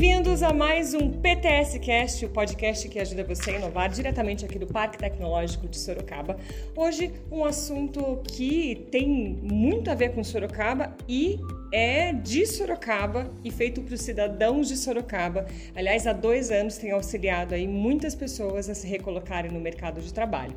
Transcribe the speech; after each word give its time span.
Bem-vindos 0.00 0.44
a 0.44 0.52
mais 0.52 0.94
um 0.94 1.10
PTS 1.10 1.76
Cast, 1.80 2.24
o 2.24 2.28
podcast 2.28 2.88
que 2.88 3.00
ajuda 3.00 3.24
você 3.24 3.50
a 3.50 3.58
inovar 3.58 3.88
diretamente 3.90 4.44
aqui 4.44 4.56
do 4.56 4.68
Parque 4.68 4.96
Tecnológico 4.96 5.66
de 5.66 5.76
Sorocaba. 5.76 6.38
Hoje, 6.76 7.12
um 7.32 7.44
assunto 7.44 8.22
que 8.22 8.86
tem 8.92 9.08
muito 9.42 9.90
a 9.90 9.96
ver 9.96 10.14
com 10.14 10.22
Sorocaba 10.22 10.96
e 11.08 11.40
é 11.72 12.12
de 12.12 12.46
Sorocaba 12.46 13.28
e 13.42 13.50
feito 13.50 13.82
para 13.82 13.92
os 13.92 14.00
cidadãos 14.00 14.68
de 14.68 14.76
Sorocaba. 14.76 15.46
Aliás, 15.74 16.06
há 16.06 16.12
dois 16.12 16.52
anos 16.52 16.78
tem 16.78 16.92
auxiliado 16.92 17.52
aí 17.52 17.66
muitas 17.66 18.14
pessoas 18.14 18.70
a 18.70 18.76
se 18.76 18.86
recolocarem 18.86 19.50
no 19.50 19.58
mercado 19.58 20.00
de 20.00 20.14
trabalho. 20.14 20.56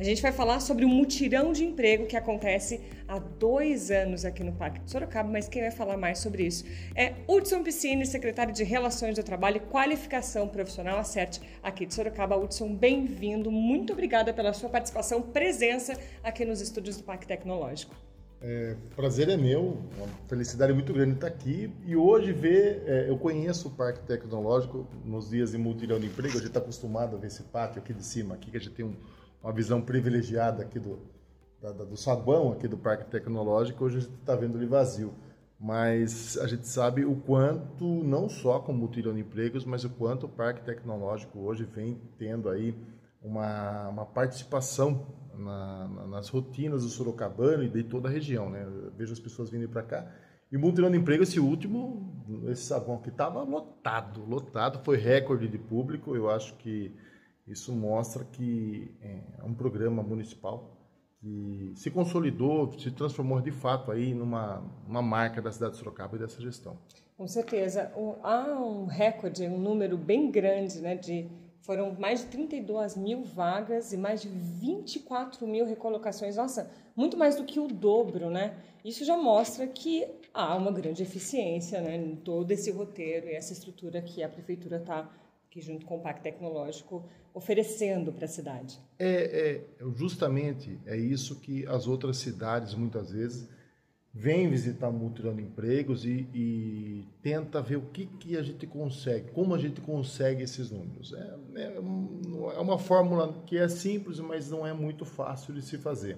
A 0.00 0.02
gente 0.02 0.22
vai 0.22 0.32
falar 0.32 0.60
sobre 0.60 0.86
o 0.86 0.88
mutirão 0.88 1.52
de 1.52 1.62
emprego 1.62 2.06
que 2.06 2.16
acontece 2.16 2.80
há 3.06 3.18
dois 3.18 3.90
anos 3.90 4.24
aqui 4.24 4.42
no 4.42 4.50
Parque 4.50 4.80
de 4.80 4.90
Sorocaba, 4.90 5.28
mas 5.28 5.46
quem 5.46 5.60
vai 5.60 5.70
falar 5.70 5.98
mais 5.98 6.20
sobre 6.20 6.42
isso 6.42 6.64
é 6.96 7.16
Hudson 7.28 7.62
Piscine, 7.62 8.06
secretário 8.06 8.50
de 8.50 8.64
Relações 8.64 9.16
do 9.16 9.22
Trabalho 9.22 9.58
e 9.58 9.60
Qualificação 9.60 10.48
Profissional, 10.48 10.98
acerte 10.98 11.38
aqui 11.62 11.84
de 11.84 11.92
Sorocaba. 11.92 12.34
Hudson, 12.34 12.74
bem-vindo. 12.74 13.50
Muito 13.50 13.92
obrigada 13.92 14.32
pela 14.32 14.54
sua 14.54 14.70
participação, 14.70 15.20
presença 15.20 15.92
aqui 16.24 16.46
nos 16.46 16.62
estúdios 16.62 16.96
do 16.96 17.02
Parque 17.02 17.26
Tecnológico. 17.26 17.94
É, 18.40 18.74
prazer 18.96 19.28
é 19.28 19.36
meu, 19.36 19.76
uma 19.98 20.08
felicidade 20.26 20.72
muito 20.72 20.94
grande 20.94 21.16
estar 21.16 21.26
aqui 21.26 21.70
e 21.84 21.94
hoje 21.94 22.32
ver, 22.32 22.82
é, 22.86 23.10
eu 23.10 23.18
conheço 23.18 23.68
o 23.68 23.70
Parque 23.70 24.00
Tecnológico 24.06 24.88
nos 25.04 25.28
dias 25.28 25.50
de 25.50 25.58
multirão 25.58 26.00
de 26.00 26.06
emprego, 26.06 26.32
a 26.32 26.38
gente 26.38 26.46
está 26.46 26.58
acostumado 26.58 27.16
a 27.16 27.18
ver 27.18 27.26
esse 27.26 27.42
pátio 27.42 27.82
aqui 27.82 27.92
de 27.92 28.02
cima, 28.02 28.34
aqui 28.34 28.50
que 28.50 28.56
a 28.56 28.60
gente 28.60 28.72
tem 28.72 28.86
um, 28.86 28.94
uma 29.42 29.52
visão 29.52 29.80
privilegiada 29.80 30.62
aqui 30.62 30.78
do, 30.78 30.98
da, 31.60 31.72
do 31.72 31.96
sabão 31.96 32.52
aqui 32.52 32.68
do 32.68 32.76
Parque 32.76 33.10
Tecnológico, 33.10 33.84
hoje 33.84 33.98
a 33.98 34.00
gente 34.00 34.14
está 34.14 34.34
vendo 34.34 34.58
ele 34.58 34.66
vazio. 34.66 35.12
Mas 35.58 36.38
a 36.38 36.46
gente 36.46 36.66
sabe 36.66 37.04
o 37.04 37.14
quanto, 37.14 37.84
não 37.84 38.30
só 38.30 38.60
com 38.60 38.72
o 38.72 38.74
de 39.12 39.20
empregos, 39.20 39.64
mas 39.64 39.84
o 39.84 39.90
quanto 39.90 40.24
o 40.24 40.28
Parque 40.28 40.62
Tecnológico 40.62 41.38
hoje 41.38 41.64
vem 41.64 42.00
tendo 42.16 42.48
aí 42.48 42.74
uma, 43.22 43.88
uma 43.88 44.06
participação 44.06 45.06
na, 45.34 45.86
na, 45.86 46.06
nas 46.06 46.30
rotinas 46.30 46.82
do 46.82 46.88
Sorocabano 46.88 47.62
e 47.62 47.68
de 47.68 47.82
toda 47.82 48.08
a 48.08 48.10
região. 48.10 48.48
Né? 48.48 48.66
Vejo 48.96 49.12
as 49.12 49.20
pessoas 49.20 49.50
vindo 49.50 49.68
para 49.68 49.82
cá. 49.82 50.10
E 50.50 50.56
o 50.56 50.60
de 50.90 50.96
emprego, 50.96 51.22
esse 51.22 51.38
último, 51.38 52.24
esse 52.48 52.62
sabão 52.62 52.96
aqui 52.96 53.10
estava 53.10 53.42
lotado, 53.42 54.24
lotado, 54.24 54.82
foi 54.82 54.96
recorde 54.96 55.46
de 55.46 55.58
público. 55.58 56.16
Eu 56.16 56.30
acho 56.30 56.56
que 56.56 56.96
isso 57.50 57.72
mostra 57.72 58.24
que 58.24 58.94
é 59.02 59.44
um 59.44 59.54
programa 59.54 60.02
municipal 60.02 60.76
que 61.20 61.72
se 61.76 61.90
consolidou, 61.90 62.72
se 62.78 62.90
transformou 62.90 63.40
de 63.40 63.50
fato 63.50 63.90
aí 63.90 64.14
numa 64.14 64.62
uma 64.86 65.02
marca 65.02 65.42
da 65.42 65.52
cidade 65.52 65.72
de 65.72 65.78
Sorocaba 65.78 66.16
e 66.16 66.18
dessa 66.18 66.40
gestão. 66.40 66.78
Com 67.16 67.28
certeza. 67.28 67.92
Há 68.22 68.58
um 68.58 68.86
recorde, 68.86 69.46
um 69.46 69.58
número 69.58 69.98
bem 69.98 70.30
grande, 70.30 70.80
né, 70.80 70.96
de 70.96 71.28
foram 71.60 71.94
mais 71.98 72.20
de 72.20 72.26
32 72.26 72.96
mil 72.96 73.22
vagas 73.22 73.92
e 73.92 73.96
mais 73.96 74.22
de 74.22 74.28
24 74.28 75.46
mil 75.46 75.66
recolocações. 75.66 76.36
Nossa, 76.36 76.70
muito 76.96 77.18
mais 77.18 77.36
do 77.36 77.44
que 77.44 77.60
o 77.60 77.68
dobro, 77.68 78.30
né? 78.30 78.56
Isso 78.82 79.04
já 79.04 79.16
mostra 79.16 79.66
que 79.66 80.06
há 80.32 80.56
uma 80.56 80.72
grande 80.72 81.02
eficiência 81.02 81.80
né, 81.82 81.96
em 81.96 82.16
todo 82.16 82.50
esse 82.50 82.70
roteiro 82.70 83.26
e 83.26 83.34
essa 83.34 83.52
estrutura 83.52 84.00
que 84.00 84.22
a 84.22 84.28
prefeitura 84.28 84.78
está 84.78 85.10
que 85.50 85.60
junto 85.60 85.84
com 85.84 85.96
o 85.96 86.00
Pacto 86.00 86.22
Tecnológico 86.22 87.04
oferecendo 87.34 88.12
para 88.12 88.24
a 88.24 88.28
cidade. 88.28 88.78
É, 88.98 89.60
é, 89.78 89.84
justamente 89.96 90.78
é 90.86 90.96
isso 90.96 91.40
que 91.40 91.66
as 91.66 91.86
outras 91.86 92.18
cidades 92.18 92.74
muitas 92.74 93.10
vezes 93.10 93.48
vêm 94.12 94.48
visitar 94.48 94.90
Multirando 94.90 95.40
Empregos 95.40 96.04
e, 96.04 96.28
e, 96.34 97.04
tenta 97.22 97.62
ver 97.62 97.76
o 97.76 97.82
que, 97.82 98.06
que 98.06 98.36
a 98.36 98.42
gente 98.42 98.66
consegue, 98.66 99.30
como 99.30 99.54
a 99.54 99.58
gente 99.58 99.80
consegue 99.80 100.42
esses 100.42 100.70
números. 100.70 101.12
É, 101.12 101.36
é, 101.56 101.76
é 101.76 102.60
uma 102.60 102.78
fórmula 102.78 103.42
que 103.46 103.56
é 103.56 103.68
simples, 103.68 104.18
mas 104.18 104.50
não 104.50 104.66
é 104.66 104.72
muito 104.72 105.04
fácil 105.04 105.54
de 105.54 105.62
se 105.62 105.78
fazer. 105.78 106.16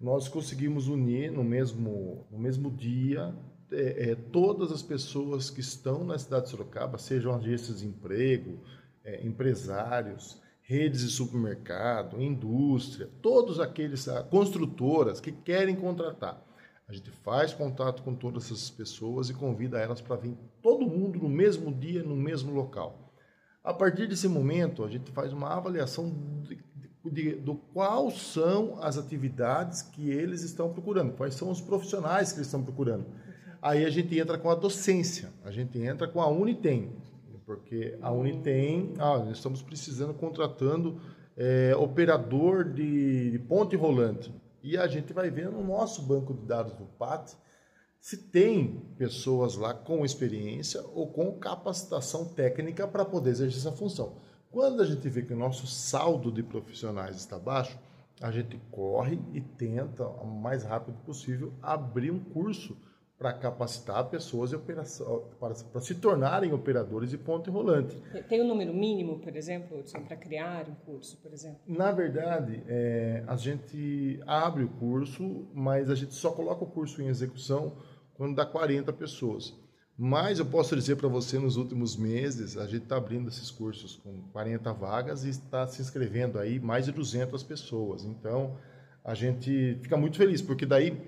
Nós 0.00 0.28
conseguimos 0.28 0.88
unir 0.88 1.30
no 1.30 1.44
mesmo, 1.44 2.26
no 2.30 2.38
mesmo 2.38 2.70
dia 2.70 3.34
é, 3.72 4.10
é, 4.10 4.14
todas 4.14 4.72
as 4.72 4.82
pessoas 4.82 5.50
que 5.50 5.60
estão 5.60 6.04
na 6.04 6.18
cidade 6.18 6.44
de 6.44 6.50
Sorocaba, 6.50 6.98
sejam 6.98 7.34
agências 7.34 7.80
de 7.80 7.86
emprego, 7.86 8.58
é, 9.04 9.24
empresários, 9.24 10.40
redes 10.62 11.00
de 11.00 11.08
supermercado, 11.08 12.20
indústria, 12.20 13.08
todos 13.20 13.58
aqueles, 13.58 14.06
ah, 14.08 14.22
construtoras 14.22 15.20
que 15.20 15.32
querem 15.32 15.74
contratar. 15.74 16.44
A 16.88 16.92
gente 16.92 17.10
faz 17.10 17.52
contato 17.52 18.02
com 18.02 18.14
todas 18.14 18.46
essas 18.46 18.70
pessoas 18.70 19.30
e 19.30 19.34
convida 19.34 19.78
elas 19.78 20.00
para 20.00 20.16
vir 20.16 20.36
todo 20.62 20.86
mundo 20.86 21.18
no 21.20 21.28
mesmo 21.28 21.72
dia, 21.72 22.02
no 22.02 22.16
mesmo 22.16 22.52
local. 22.52 23.12
A 23.62 23.74
partir 23.74 24.08
desse 24.08 24.26
momento, 24.26 24.82
a 24.84 24.88
gente 24.88 25.10
faz 25.12 25.32
uma 25.32 25.48
avaliação 25.48 26.12
de, 26.42 26.58
de, 27.04 27.34
do 27.36 27.54
qual 27.54 28.10
são 28.10 28.82
as 28.82 28.96
atividades 28.96 29.82
que 29.82 30.10
eles 30.10 30.42
estão 30.42 30.72
procurando, 30.72 31.12
quais 31.12 31.34
são 31.34 31.50
os 31.50 31.60
profissionais 31.60 32.32
que 32.32 32.38
eles 32.38 32.46
estão 32.46 32.62
procurando. 32.62 33.06
Aí 33.62 33.84
a 33.84 33.90
gente 33.90 34.18
entra 34.18 34.38
com 34.38 34.48
a 34.48 34.54
docência, 34.54 35.30
a 35.44 35.50
gente 35.50 35.78
entra 35.78 36.08
com 36.08 36.20
a 36.20 36.28
Unitem, 36.28 36.90
porque 37.44 37.98
a 38.00 38.10
Unitem, 38.10 38.94
ah, 38.98 39.18
nós 39.18 39.36
estamos 39.36 39.60
precisando, 39.60 40.14
contratando 40.14 41.00
é, 41.36 41.74
operador 41.76 42.64
de, 42.64 43.32
de 43.32 43.38
ponte 43.40 43.76
rolante. 43.76 44.32
E 44.62 44.76
a 44.76 44.86
gente 44.86 45.12
vai 45.12 45.30
ver 45.30 45.50
no 45.50 45.62
nosso 45.64 46.02
banco 46.02 46.32
de 46.32 46.46
dados 46.46 46.72
do 46.74 46.84
PAT 46.84 47.32
se 47.98 48.16
tem 48.16 48.80
pessoas 48.96 49.56
lá 49.56 49.74
com 49.74 50.04
experiência 50.04 50.82
ou 50.94 51.12
com 51.12 51.38
capacitação 51.38 52.24
técnica 52.26 52.88
para 52.88 53.04
poder 53.04 53.30
exercer 53.30 53.58
essa 53.58 53.72
função. 53.72 54.16
Quando 54.50 54.82
a 54.82 54.86
gente 54.86 55.06
vê 55.08 55.22
que 55.22 55.34
o 55.34 55.38
nosso 55.38 55.66
saldo 55.66 56.32
de 56.32 56.42
profissionais 56.42 57.16
está 57.16 57.38
baixo, 57.38 57.78
a 58.20 58.30
gente 58.30 58.58
corre 58.70 59.18
e 59.32 59.40
tenta, 59.40 60.06
o 60.06 60.26
mais 60.26 60.64
rápido 60.64 60.98
possível, 61.04 61.52
abrir 61.62 62.10
um 62.10 62.18
curso 62.18 62.76
para 63.20 63.34
capacitar 63.34 64.08
pessoas 64.08 64.50
para, 65.38 65.54
para 65.54 65.80
se 65.82 65.94
tornarem 65.96 66.54
operadores 66.54 67.10
de 67.10 67.18
ponte 67.18 67.50
rolante. 67.50 67.94
Tem 68.30 68.40
um 68.40 68.48
número 68.48 68.72
mínimo, 68.72 69.18
por 69.18 69.36
exemplo, 69.36 69.84
para 70.08 70.16
criar 70.16 70.66
um 70.66 70.74
curso, 70.74 71.18
por 71.18 71.30
exemplo? 71.30 71.58
Na 71.66 71.92
verdade, 71.92 72.64
é, 72.66 73.22
a 73.26 73.36
gente 73.36 74.18
abre 74.26 74.64
o 74.64 74.70
curso, 74.70 75.46
mas 75.52 75.90
a 75.90 75.94
gente 75.94 76.14
só 76.14 76.30
coloca 76.30 76.64
o 76.64 76.66
curso 76.66 77.02
em 77.02 77.08
execução 77.08 77.76
quando 78.14 78.36
dá 78.36 78.46
40 78.46 78.90
pessoas. 78.94 79.54
Mas 79.98 80.38
eu 80.38 80.46
posso 80.46 80.74
dizer 80.74 80.96
para 80.96 81.08
você, 81.08 81.38
nos 81.38 81.58
últimos 81.58 81.98
meses, 81.98 82.56
a 82.56 82.66
gente 82.66 82.84
está 82.84 82.96
abrindo 82.96 83.28
esses 83.28 83.50
cursos 83.50 83.96
com 83.96 84.22
40 84.32 84.72
vagas 84.72 85.26
e 85.26 85.28
está 85.28 85.66
se 85.66 85.82
inscrevendo 85.82 86.38
aí 86.38 86.58
mais 86.58 86.86
de 86.86 86.92
200 86.92 87.42
pessoas. 87.42 88.02
Então, 88.02 88.56
a 89.04 89.12
gente 89.12 89.78
fica 89.82 89.98
muito 89.98 90.16
feliz, 90.16 90.40
porque 90.40 90.64
daí, 90.64 90.98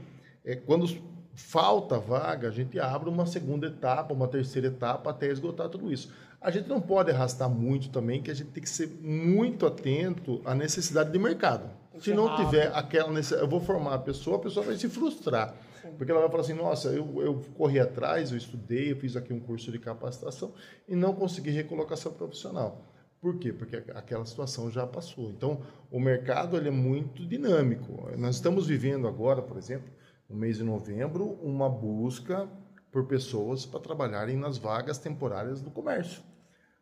é, 0.44 0.56
quando 0.56 0.86
falta 1.34 1.98
vaga, 1.98 2.48
a 2.48 2.50
gente 2.50 2.78
abre 2.78 3.08
uma 3.08 3.26
segunda 3.26 3.66
etapa, 3.66 4.12
uma 4.12 4.28
terceira 4.28 4.68
etapa 4.68 5.10
até 5.10 5.28
esgotar 5.28 5.68
tudo 5.68 5.92
isso. 5.92 6.12
A 6.40 6.50
gente 6.50 6.68
não 6.68 6.80
pode 6.80 7.10
arrastar 7.10 7.48
muito 7.48 7.88
também, 7.90 8.20
que 8.20 8.30
a 8.30 8.34
gente 8.34 8.50
tem 8.50 8.62
que 8.62 8.68
ser 8.68 8.88
muito 9.00 9.64
atento 9.64 10.40
à 10.44 10.54
necessidade 10.54 11.12
de 11.12 11.18
mercado. 11.18 11.70
Se 12.00 12.12
não 12.12 12.34
tiver 12.36 12.72
aquela 12.74 13.12
necessidade, 13.12 13.44
eu 13.44 13.48
vou 13.50 13.60
formar 13.60 13.94
a 13.94 13.98
pessoa, 13.98 14.36
a 14.36 14.40
pessoa 14.40 14.66
vai 14.66 14.76
se 14.76 14.88
frustrar. 14.88 15.54
Sim. 15.80 15.92
Porque 15.96 16.10
ela 16.10 16.20
vai 16.20 16.30
falar 16.30 16.42
assim, 16.42 16.54
nossa, 16.54 16.88
eu, 16.88 17.22
eu 17.22 17.42
corri 17.56 17.78
atrás, 17.78 18.32
eu 18.32 18.38
estudei, 18.38 18.92
eu 18.92 18.96
fiz 18.96 19.16
aqui 19.16 19.32
um 19.32 19.40
curso 19.40 19.70
de 19.70 19.78
capacitação 19.78 20.52
e 20.88 20.96
não 20.96 21.14
consegui 21.14 21.50
recolocação 21.50 22.12
profissional. 22.12 22.82
Por 23.20 23.38
quê? 23.38 23.52
Porque 23.52 23.76
aquela 23.76 24.24
situação 24.24 24.68
já 24.68 24.84
passou. 24.84 25.30
Então, 25.30 25.60
o 25.92 26.00
mercado 26.00 26.56
ele 26.56 26.68
é 26.68 26.72
muito 26.72 27.24
dinâmico. 27.24 28.10
Nós 28.18 28.34
estamos 28.34 28.66
vivendo 28.66 29.06
agora, 29.06 29.40
por 29.40 29.56
exemplo, 29.56 29.92
mês 30.36 30.56
de 30.56 30.64
novembro, 30.64 31.38
uma 31.42 31.68
busca 31.68 32.48
por 32.90 33.06
pessoas 33.06 33.64
para 33.64 33.80
trabalharem 33.80 34.36
nas 34.36 34.58
vagas 34.58 34.98
temporárias 34.98 35.62
do 35.62 35.70
comércio. 35.70 36.22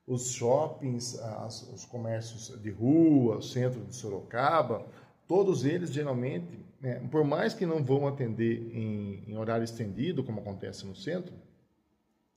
Os 0.07 0.33
shoppings, 0.33 1.19
as, 1.21 1.63
os 1.73 1.85
comércios 1.85 2.61
de 2.61 2.71
rua, 2.71 3.37
o 3.37 3.43
centro 3.43 3.81
de 3.85 3.95
Sorocaba, 3.95 4.85
todos 5.29 5.65
eles 5.65 5.93
geralmente, 5.93 6.67
né, 6.81 7.01
por 7.11 7.25
mais 7.25 7.55
que 7.55 7.65
não 7.65 7.85
vão 7.85 8.09
atender 8.09 8.75
em, 8.75 9.25
em 9.29 9.37
horário 9.37 9.63
estendido, 9.63 10.25
como 10.25 10.41
acontece 10.41 10.85
no 10.85 10.97
centro, 10.97 11.33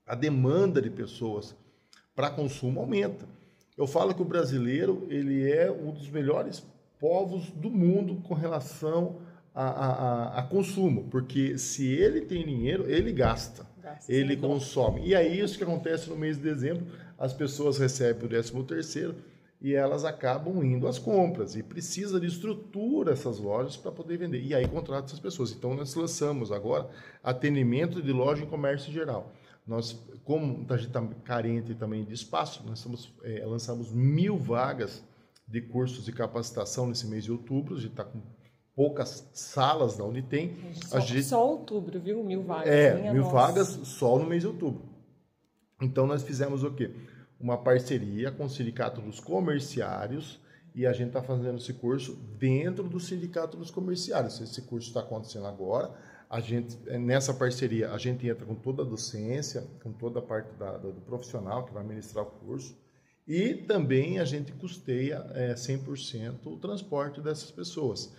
a 0.06 0.14
demanda 0.14 0.82
de 0.82 0.90
pessoas 0.90 1.56
para 2.16 2.30
consumo 2.30 2.80
aumenta. 2.80 3.26
Eu 3.76 3.88
falo 3.88 4.14
que 4.14 4.22
o 4.22 4.26
brasileiro 4.26 5.08
ele 5.10 5.52
é 5.52 5.72
um 5.72 5.92
dos 5.92 6.10
melhores 6.10 6.64
povos 7.00 7.50
do 7.52 7.72
mundo 7.72 8.22
com 8.28 8.36
relação 8.36 9.18
a, 9.54 9.64
a, 9.64 10.40
a, 10.40 10.44
consumo, 10.44 11.08
porque 11.10 11.58
se 11.58 11.88
ele 11.88 12.22
tem 12.22 12.46
dinheiro, 12.46 12.90
ele 12.90 13.12
gasta, 13.12 13.66
gasta 13.82 14.12
ele 14.12 14.36
consome. 14.36 15.06
E 15.06 15.16
aí 15.16 15.40
isso 15.40 15.58
que 15.58 15.64
acontece 15.64 16.10
no 16.10 16.16
mês 16.16 16.38
de 16.38 16.44
dezembro, 16.44 16.88
as 17.18 17.34
pessoas 17.34 17.78
recebem 17.78 18.26
o 18.26 18.28
13 18.28 18.64
terceiro 18.64 19.16
e 19.62 19.74
elas 19.74 20.04
acabam 20.04 20.62
indo 20.62 20.88
às 20.88 21.00
compras 21.00 21.56
e 21.56 21.64
precisa 21.64 22.20
de 22.20 22.28
estrutura 22.28 23.14
essas 23.14 23.40
lojas 23.40 23.78
para 23.78 23.94
poder 23.94 24.18
vender. 24.18 24.42
E 24.42 24.54
aí 24.54 24.68
contrata 24.68 25.06
essas 25.06 25.20
pessoas. 25.20 25.54
Então 25.54 25.74
nós 25.74 25.96
lançamos 25.96 26.52
agora 26.52 26.90
atendimento 27.24 28.02
de 28.02 28.12
loja 28.12 28.44
em 28.44 28.48
comércio 28.48 28.92
geral. 28.92 29.32
Nós, 29.66 29.98
como 30.26 30.66
a 30.68 30.76
gente 30.76 30.88
está 30.88 31.02
carente 31.24 31.74
também 31.76 32.04
de 32.04 32.14
espaço, 32.14 32.62
nós 32.66 32.80
estamos, 32.80 33.14
é, 33.24 33.46
lançamos 33.46 33.90
mil 33.94 34.38
vagas 34.38 35.02
de 35.48 35.62
cursos 35.62 36.04
de 36.04 36.12
capacitação 36.12 36.88
nesse 36.88 37.08
mês 37.08 37.24
de 37.24 37.32
outubro. 37.32 37.76
A 37.76 37.80
gente 37.80 37.92
está 37.92 38.04
com 38.04 38.20
poucas 38.76 39.30
salas 39.34 39.98
da 39.98 40.04
Unitem. 40.04 40.56
Só, 40.86 41.00
gente, 41.00 41.24
só 41.24 41.48
outubro, 41.48 42.00
viu? 42.00 42.24
Mil 42.24 42.44
vagas. 42.44 42.68
É, 42.68 43.12
mil 43.12 43.24
nossa. 43.24 43.34
vagas 43.34 43.68
só 43.84 44.18
no 44.18 44.26
mês 44.26 44.42
de 44.42 44.48
outubro. 44.48 44.84
Então 45.82 46.08
nós 46.08 46.24
fizemos 46.24 46.64
o 46.64 46.72
quê? 46.72 46.92
Uma 47.40 47.58
parceria 47.58 48.32
com 48.32 48.46
o 48.46 48.50
Sindicato 48.50 49.02
dos 49.02 49.20
Comerciários 49.20 50.40
e 50.74 50.88
a 50.88 50.94
gente 50.94 51.10
está 51.10 51.22
fazendo 51.22 51.58
esse 51.58 51.74
curso 51.74 52.16
dentro 52.40 52.88
do 52.88 53.00
Sindicato 53.00 53.58
dos 53.58 53.70
Comerciários. 53.70 54.40
Esse 54.42 54.62
curso 54.62 54.88
está 54.88 55.02
acontecendo 55.02 55.46
agora. 55.46 55.92
A 56.30 56.40
gente, 56.40 56.78
nessa 56.98 57.34
parceria, 57.34 57.92
a 57.92 57.98
gente 57.98 58.28
entra 58.28 58.46
com 58.46 58.56
toda 58.56 58.82
a 58.82 58.86
docência, 58.86 59.68
com 59.84 59.92
toda 59.92 60.20
a 60.20 60.22
parte 60.22 60.52
da, 60.58 60.78
do 60.78 61.02
profissional 61.02 61.66
que 61.66 61.74
vai 61.74 61.84
ministrar 61.84 62.26
o 62.26 62.32
curso. 62.32 62.76
E 63.28 63.54
também 63.54 64.20
a 64.20 64.26
gente 64.26 64.52
custeia 64.54 65.24
é, 65.36 65.54
100% 65.54 66.46
o 66.46 66.58
transporte 66.58 67.22
dessas 67.22 67.52
pessoas. 67.52 68.12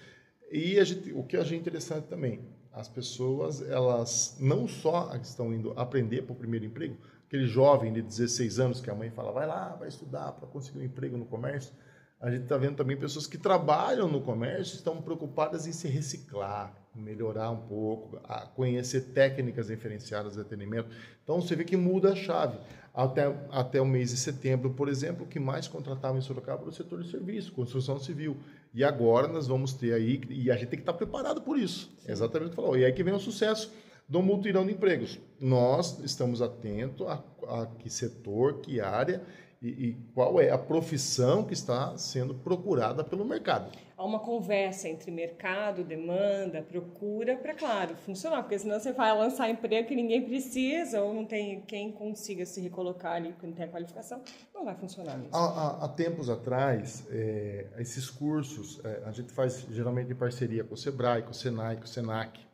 E 0.55 0.85
gente, 0.85 1.13
o 1.13 1.25
que 1.25 1.37
eu 1.37 1.43
achei 1.43 1.59
interessante 1.59 2.07
também, 2.07 2.39
as 2.73 2.89
pessoas, 2.89 3.61
elas 3.61 4.37
não 4.39 4.69
só 4.69 5.13
estão 5.17 5.53
indo 5.53 5.73
aprender 5.77 6.23
para 6.23 6.33
o 6.33 6.37
primeiro 6.37 6.65
emprego, 6.65 6.97
aquele 7.27 7.45
jovem 7.45 7.93
de 7.93 8.01
16 8.01 8.61
anos 8.61 8.81
que 8.81 8.89
a 8.89 8.95
mãe 8.95 9.11
fala, 9.11 9.33
vai 9.33 9.49
lá, 9.49 9.75
vai 9.75 9.89
estudar 9.89 10.31
para 10.31 10.47
conseguir 10.47 10.79
um 10.79 10.85
emprego 10.85 11.17
no 11.17 11.25
comércio. 11.25 11.75
A 12.21 12.31
gente 12.31 12.45
está 12.45 12.57
vendo 12.57 12.77
também 12.77 12.97
pessoas 12.97 13.27
que 13.27 13.37
trabalham 13.37 14.07
no 14.07 14.21
comércio 14.21 14.77
estão 14.77 15.03
preocupadas 15.03 15.67
em 15.67 15.73
se 15.73 15.89
reciclar, 15.89 16.73
melhorar 16.95 17.51
um 17.51 17.67
pouco, 17.67 18.21
a 18.23 18.47
conhecer 18.47 19.13
técnicas 19.13 19.67
diferenciadas 19.67 20.35
de 20.35 20.41
atendimento. 20.41 20.89
Então 21.25 21.41
você 21.41 21.57
vê 21.57 21.65
que 21.65 21.77
muda 21.77 22.13
a 22.13 22.15
chave. 22.17 22.57
Até, 22.95 23.25
até 23.51 23.81
o 23.81 23.85
mês 23.85 24.11
de 24.11 24.17
setembro, 24.17 24.71
por 24.71 24.89
exemplo, 24.89 25.25
o 25.25 25.29
que 25.29 25.41
mais 25.41 25.67
contratava 25.67 26.17
em 26.17 26.21
Sorocaba 26.21 26.61
era 26.61 26.71
o 26.71 26.73
setor 26.73 27.03
de 27.03 27.11
serviço, 27.11 27.53
construção 27.53 27.99
civil. 27.99 28.37
E 28.75 28.83
agora 28.83 29.29
nós 29.29 29.47
vamos 29.47 29.73
ter 29.73 29.93
aí, 29.93 30.21
e 30.29 30.51
a 30.51 30.55
gente 30.57 30.69
tem 30.69 30.79
que 30.79 30.83
estar 30.83 30.95
preparado 30.95 31.41
por 31.41 31.57
isso. 31.57 31.91
Sim. 32.01 32.11
Exatamente 32.11 32.49
o 32.49 32.51
que 32.51 32.57
falou. 32.57 32.77
E 32.77 32.85
aí 32.85 32.93
que 32.93 33.05
vem 33.05 33.15
o 33.15 33.21
sucesso 33.21 33.71
do 34.09 34.23
multirão 34.23 34.67
de 34.67 34.73
empregos. 34.73 35.19
Nós 35.41 35.99
estamos 36.01 36.43
atentos 36.43 37.07
a, 37.07 37.23
a 37.49 37.67
que 37.79 37.91
setor, 37.91 38.61
que 38.61 38.81
área 38.81 39.23
e, 39.65 39.69
e, 39.69 39.93
qual 40.13 40.39
é 40.39 40.51
a 40.51 40.59
profissão 40.59 41.43
que 41.43 41.55
está 41.55 41.97
sendo 41.97 42.35
procurada 42.35 43.03
pelo 43.03 43.25
mercado. 43.25 43.73
Há 43.97 44.05
uma 44.05 44.19
conversa 44.19 44.89
entre 44.89 45.11
mercado, 45.11 45.83
demanda, 45.83 46.61
procura, 46.61 47.37
para, 47.37 47.55
claro, 47.55 47.97
funcionar, 47.97 48.43
porque 48.43 48.59
senão 48.59 48.79
você 48.79 48.93
vai 48.93 49.17
lançar 49.17 49.49
emprego 49.49 49.89
que 49.89 49.95
ninguém 49.95 50.23
precisa 50.23 51.01
ou 51.01 51.15
não 51.15 51.25
tem 51.25 51.63
quem 51.63 51.91
consiga 51.93 52.45
se 52.45 52.61
recolocar 52.61 53.15
ali 53.15 53.33
porque 53.33 53.47
não 53.47 53.55
tem 53.55 53.65
a 53.65 53.69
qualificação, 53.69 54.21
não 54.53 54.65
vai 54.65 54.75
funcionar 54.75 55.17
mesmo. 55.17 55.35
Há, 55.35 55.39
há, 55.39 55.85
há 55.85 55.89
tempos 55.89 56.29
atrás, 56.29 57.07
é, 57.09 57.69
esses 57.79 58.11
cursos, 58.11 58.81
é, 58.85 59.03
a 59.07 59.13
gente 59.13 59.33
faz 59.33 59.67
geralmente 59.71 60.13
em 60.13 60.17
parceria 60.17 60.63
com 60.63 60.75
o 60.75 60.77
SEBRAE, 60.77 61.23
com 61.23 61.31
o 61.31 61.35
SENAI, 61.35 61.77
com 61.77 61.85
o 61.85 61.89
SENAC. 61.89 62.54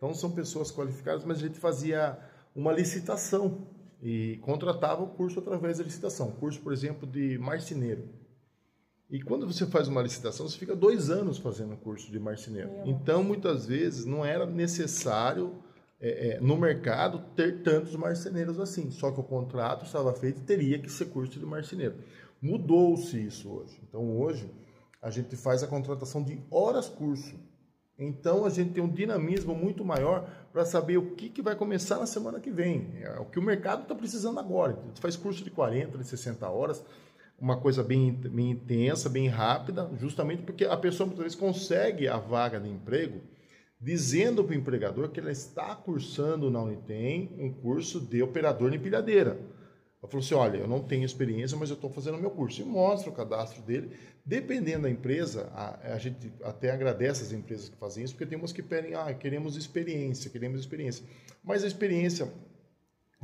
Então, 0.00 0.14
são 0.14 0.30
pessoas 0.30 0.72
qualificadas, 0.72 1.26
mas 1.26 1.36
a 1.36 1.40
gente 1.42 1.58
fazia 1.58 2.18
uma 2.56 2.72
licitação 2.72 3.66
e 4.02 4.38
contratava 4.40 5.02
o 5.02 5.08
curso 5.08 5.40
através 5.40 5.76
da 5.76 5.84
licitação. 5.84 6.30
Curso, 6.32 6.58
por 6.60 6.72
exemplo, 6.72 7.06
de 7.06 7.36
marceneiro. 7.36 8.08
E 9.10 9.20
quando 9.20 9.46
você 9.46 9.66
faz 9.66 9.88
uma 9.88 10.00
licitação, 10.00 10.48
você 10.48 10.56
fica 10.56 10.74
dois 10.74 11.10
anos 11.10 11.36
fazendo 11.36 11.74
o 11.74 11.76
curso 11.76 12.10
de 12.10 12.18
marceneiro. 12.18 12.70
Então, 12.86 13.22
muitas 13.22 13.66
vezes, 13.66 14.06
não 14.06 14.24
era 14.24 14.46
necessário 14.46 15.52
é, 16.00 16.28
é, 16.28 16.40
no 16.40 16.56
mercado 16.56 17.22
ter 17.36 17.62
tantos 17.62 17.94
marceneiros 17.94 18.58
assim. 18.58 18.90
Só 18.90 19.10
que 19.10 19.20
o 19.20 19.22
contrato 19.22 19.84
estava 19.84 20.14
feito 20.14 20.40
e 20.40 20.44
teria 20.44 20.78
que 20.78 20.90
ser 20.90 21.10
curso 21.10 21.38
de 21.38 21.44
marceneiro. 21.44 21.96
Mudou-se 22.40 23.22
isso 23.22 23.50
hoje. 23.50 23.78
Então, 23.86 24.18
hoje, 24.18 24.50
a 25.02 25.10
gente 25.10 25.36
faz 25.36 25.62
a 25.62 25.66
contratação 25.66 26.22
de 26.22 26.40
horas 26.50 26.88
curso. 26.88 27.36
Então 28.00 28.46
a 28.46 28.50
gente 28.50 28.72
tem 28.72 28.82
um 28.82 28.88
dinamismo 28.88 29.54
muito 29.54 29.84
maior 29.84 30.26
para 30.52 30.64
saber 30.64 30.96
o 30.96 31.14
que, 31.14 31.28
que 31.28 31.42
vai 31.42 31.54
começar 31.54 31.98
na 31.98 32.06
semana 32.06 32.40
que 32.40 32.50
vem. 32.50 32.88
É 33.02 33.20
o 33.20 33.26
que 33.26 33.38
o 33.38 33.42
mercado 33.42 33.82
está 33.82 33.94
precisando 33.94 34.40
agora. 34.40 34.78
Gente 34.86 35.00
faz 35.00 35.16
curso 35.16 35.44
de 35.44 35.50
40, 35.50 35.98
de 35.98 36.04
60 36.04 36.48
horas, 36.48 36.82
uma 37.38 37.58
coisa 37.58 37.84
bem, 37.84 38.10
bem 38.10 38.52
intensa, 38.52 39.08
bem 39.08 39.28
rápida, 39.28 39.90
justamente 39.98 40.42
porque 40.42 40.64
a 40.64 40.76
pessoa 40.76 41.06
muitas 41.06 41.24
vezes 41.24 41.38
consegue 41.38 42.08
a 42.08 42.16
vaga 42.16 42.58
de 42.58 42.70
emprego 42.70 43.20
dizendo 43.80 44.44
para 44.44 44.54
o 44.54 44.58
empregador 44.58 45.08
que 45.08 45.20
ela 45.20 45.32
está 45.32 45.74
cursando 45.74 46.50
na 46.50 46.62
Unitem 46.62 47.30
um 47.38 47.50
curso 47.50 48.00
de 48.00 48.22
operador 48.22 48.70
de 48.70 48.76
empilhadeira. 48.76 49.38
Ela 50.02 50.10
falou 50.10 50.24
assim: 50.24 50.34
olha, 50.34 50.58
eu 50.58 50.68
não 50.68 50.80
tenho 50.80 51.04
experiência, 51.04 51.56
mas 51.56 51.68
eu 51.70 51.74
estou 51.74 51.90
fazendo 51.90 52.18
meu 52.18 52.30
curso. 52.30 52.60
E 52.60 52.64
mostra 52.64 53.10
o 53.10 53.12
cadastro 53.12 53.62
dele. 53.62 53.90
Dependendo 54.24 54.82
da 54.82 54.90
empresa, 54.90 55.50
a, 55.54 55.94
a, 55.94 55.98
gente 55.98 56.32
até 56.42 56.70
agradece 56.70 57.22
as 57.22 57.32
empresas 57.32 57.68
que 57.68 57.76
fazem 57.76 58.04
isso, 58.04 58.14
porque 58.14 58.26
tem 58.26 58.38
umas 58.38 58.52
que 58.52 58.62
pedem, 58.62 58.94
ah, 58.94 59.12
queremos 59.12 59.56
experiência, 59.56 60.30
queremos 60.30 60.60
experiência. 60.60 61.04
Mas 61.42 61.64
a 61.64 61.66
experiência 61.66 62.32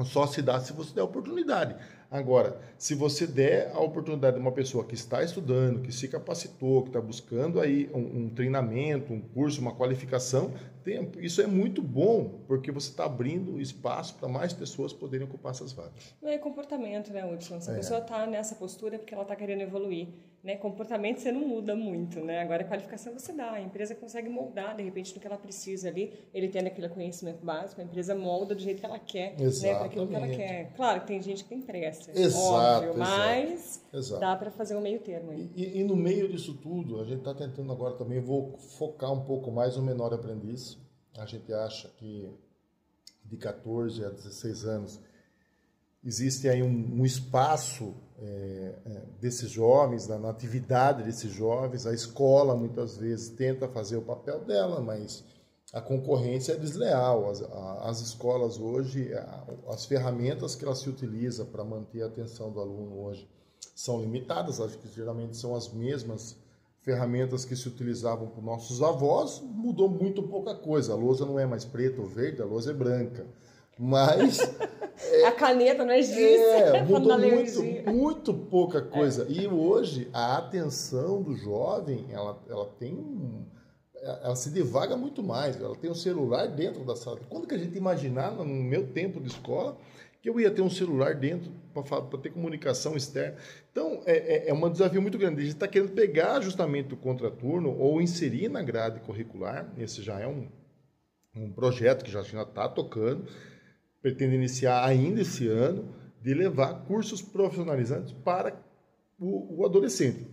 só 0.04 0.26
se 0.26 0.42
dá 0.42 0.60
se 0.60 0.72
você 0.72 0.94
der 0.94 1.02
oportunidade. 1.02 1.76
Agora, 2.10 2.60
se 2.78 2.94
você 2.94 3.26
der 3.26 3.72
a 3.72 3.80
oportunidade 3.80 4.36
de 4.36 4.42
uma 4.42 4.52
pessoa 4.52 4.84
que 4.84 4.94
está 4.94 5.22
estudando, 5.22 5.80
que 5.80 5.90
se 5.90 6.06
capacitou, 6.06 6.82
que 6.82 6.88
está 6.90 7.00
buscando 7.00 7.60
aí 7.60 7.90
um, 7.92 8.24
um, 8.24 8.28
treinamento, 8.28 9.12
um 9.12 9.20
curso, 9.20 9.60
uma 9.60 9.74
qualificação, 9.74 10.52
tem, 10.84 11.10
isso 11.18 11.42
é 11.42 11.46
muito 11.46 11.82
bom, 11.82 12.42
porque 12.46 12.70
você 12.70 12.90
está 12.90 13.06
abrindo 13.06 13.60
espaço 13.60 14.14
para 14.14 14.28
mais 14.28 14.52
pessoas 14.52 14.92
poderem 14.92 15.26
ocupar 15.26 15.50
essas 15.50 15.72
vagas. 15.72 16.14
Não 16.22 16.30
é 16.30 16.38
comportamento, 16.38 17.12
né, 17.12 17.24
Hudson? 17.24 17.60
Se 17.60 17.70
a 17.70 17.72
é. 17.72 17.76
pessoa 17.76 18.00
está 18.00 18.26
nessa 18.26 18.54
postura 18.54 18.94
é 18.94 18.98
porque 18.98 19.12
ela 19.12 19.24
está 19.24 19.34
querendo 19.34 19.62
evoluir 19.62 20.08
né, 20.46 20.54
comportamento 20.54 21.18
você 21.18 21.32
não 21.32 21.40
muda 21.40 21.74
muito, 21.74 22.20
né? 22.20 22.40
Agora 22.40 22.62
a 22.62 22.68
qualificação 22.68 23.12
você 23.12 23.32
dá, 23.32 23.50
a 23.50 23.60
empresa 23.60 23.96
consegue 23.96 24.28
moldar 24.28 24.76
de 24.76 24.82
repente 24.84 25.12
no 25.12 25.20
que 25.20 25.26
ela 25.26 25.36
precisa 25.36 25.88
ali, 25.88 26.12
ele 26.32 26.48
tendo 26.48 26.68
aquele 26.68 26.88
conhecimento 26.88 27.44
básico, 27.44 27.80
a 27.80 27.84
empresa 27.84 28.14
molda 28.14 28.54
do 28.54 28.62
jeito 28.62 28.78
que 28.78 28.86
ela 28.86 28.98
quer, 29.00 29.34
Exatamente. 29.40 29.62
né, 29.64 29.74
para 29.74 29.86
aquilo 29.86 30.06
que 30.06 30.14
ela 30.14 30.28
quer. 30.28 30.72
Claro 30.76 31.00
que 31.00 31.08
tem 31.08 31.20
gente 31.20 31.42
que 31.42 31.48
tem 31.48 31.60
pressa, 31.60 32.12
exato, 32.12 32.46
óbvio, 32.46 32.90
exato, 32.90 32.98
mas 32.98 33.84
exato. 33.92 34.20
dá 34.20 34.36
para 34.36 34.52
fazer 34.52 34.76
um 34.76 34.80
meio 34.80 35.00
termo. 35.00 35.32
Aí. 35.32 35.50
E, 35.56 35.80
e, 35.80 35.82
no 35.82 35.96
meio 35.96 36.28
disso 36.28 36.54
tudo, 36.54 37.00
a 37.00 37.04
gente 37.04 37.18
está 37.18 37.34
tentando 37.34 37.72
agora 37.72 37.96
também, 37.96 38.20
vou 38.20 38.56
focar 38.56 39.12
um 39.12 39.24
pouco 39.24 39.50
mais 39.50 39.76
no 39.76 39.82
menor 39.82 40.14
aprendiz. 40.14 40.78
A 41.18 41.26
gente 41.26 41.52
acha 41.52 41.88
que 41.88 42.30
de 43.24 43.36
14 43.36 44.04
a 44.04 44.10
16 44.10 44.64
anos 44.64 45.00
existe 46.06 46.48
aí 46.48 46.62
um, 46.62 47.00
um 47.00 47.04
espaço 47.04 47.94
é, 48.18 48.74
é, 48.86 49.02
desses 49.20 49.50
jovens, 49.50 50.06
na, 50.06 50.30
atividade 50.30 51.02
desses 51.02 51.32
jovens. 51.32 51.86
A 51.86 51.92
escola 51.92 52.54
muitas 52.54 52.96
vezes 52.96 53.28
tenta 53.28 53.68
fazer 53.68 53.96
o 53.96 54.02
papel 54.02 54.44
dela, 54.44 54.80
mas 54.80 55.24
a 55.72 55.80
concorrência 55.80 56.52
é 56.52 56.56
desleal. 56.56 57.28
As, 57.28 57.42
as 57.42 58.00
escolas 58.00 58.58
hoje, 58.58 59.10
as 59.68 59.84
ferramentas 59.84 60.54
que 60.54 60.64
elas 60.64 60.78
se 60.78 60.88
utilizam 60.88 61.44
para 61.46 61.64
manter 61.64 62.02
a 62.02 62.06
atenção 62.06 62.50
do 62.52 62.60
aluno 62.60 63.00
hoje 63.00 63.28
são 63.74 64.00
limitadas. 64.00 64.60
Acho 64.60 64.78
que 64.78 64.88
geralmente 64.88 65.36
são 65.36 65.54
as 65.54 65.70
mesmas 65.72 66.36
ferramentas 66.82 67.44
que 67.44 67.56
se 67.56 67.66
utilizavam 67.66 68.28
por 68.28 68.42
nossos 68.42 68.80
avós. 68.80 69.42
Mudou 69.42 69.88
muito 69.88 70.22
pouca 70.22 70.54
coisa. 70.54 70.92
A 70.92 70.96
lousa 70.96 71.26
não 71.26 71.38
é 71.38 71.44
mais 71.44 71.64
preta 71.64 72.00
ou 72.00 72.06
verde, 72.06 72.40
a 72.40 72.44
lousa 72.44 72.70
é 72.70 72.74
branca. 72.74 73.26
Mas. 73.76 74.38
é, 74.98 75.26
a 75.26 75.32
caneta 75.32 75.84
não 75.84 75.92
é 75.92 76.02
giz. 76.02 76.16
É, 76.16 76.82
mudou 76.84 77.18
muito, 77.18 77.62
muito 77.90 78.34
pouca 78.34 78.80
coisa. 78.80 79.26
É. 79.28 79.32
E 79.32 79.46
hoje, 79.46 80.08
a 80.12 80.38
atenção 80.38 81.22
do 81.22 81.36
jovem, 81.36 82.06
ela, 82.10 82.42
ela 82.48 82.66
tem 82.78 82.94
um, 82.94 83.44
Ela 83.94 84.36
se 84.36 84.50
devaga 84.50 84.96
muito 84.96 85.22
mais. 85.22 85.60
Ela 85.60 85.76
tem 85.76 85.90
um 85.90 85.94
celular 85.94 86.46
dentro 86.48 86.84
da 86.84 86.96
sala. 86.96 87.20
Quando 87.28 87.46
que 87.46 87.54
a 87.54 87.58
gente 87.58 87.76
imaginar, 87.76 88.32
no 88.32 88.44
meu 88.44 88.86
tempo 88.86 89.20
de 89.20 89.28
escola, 89.28 89.76
que 90.22 90.30
eu 90.30 90.40
ia 90.40 90.50
ter 90.50 90.62
um 90.62 90.70
celular 90.70 91.14
dentro 91.14 91.52
para 91.72 92.18
ter 92.18 92.30
comunicação 92.30 92.96
externa. 92.96 93.36
Então, 93.70 94.02
é, 94.06 94.46
é, 94.46 94.48
é 94.48 94.54
um 94.54 94.70
desafio 94.70 95.02
muito 95.02 95.18
grande. 95.18 95.40
A 95.40 95.44
gente 95.44 95.54
está 95.54 95.68
querendo 95.68 95.92
pegar 95.92 96.40
justamente 96.40 96.94
o 96.94 96.96
contraturno 96.96 97.76
ou 97.78 98.00
inserir 98.00 98.48
na 98.48 98.62
grade 98.62 99.00
curricular. 99.00 99.70
Esse 99.76 100.02
já 100.02 100.18
é 100.18 100.26
um, 100.26 100.48
um 101.36 101.52
projeto 101.52 102.02
que 102.04 102.10
já 102.10 102.22
está 102.22 102.68
tocando 102.68 103.26
pretende 104.00 104.34
iniciar 104.34 104.84
ainda 104.84 105.20
esse 105.20 105.48
ano, 105.48 105.88
de 106.22 106.34
levar 106.34 106.84
cursos 106.86 107.22
profissionalizantes 107.22 108.12
para 108.12 108.60
o, 109.18 109.60
o 109.60 109.64
adolescente. 109.64 110.26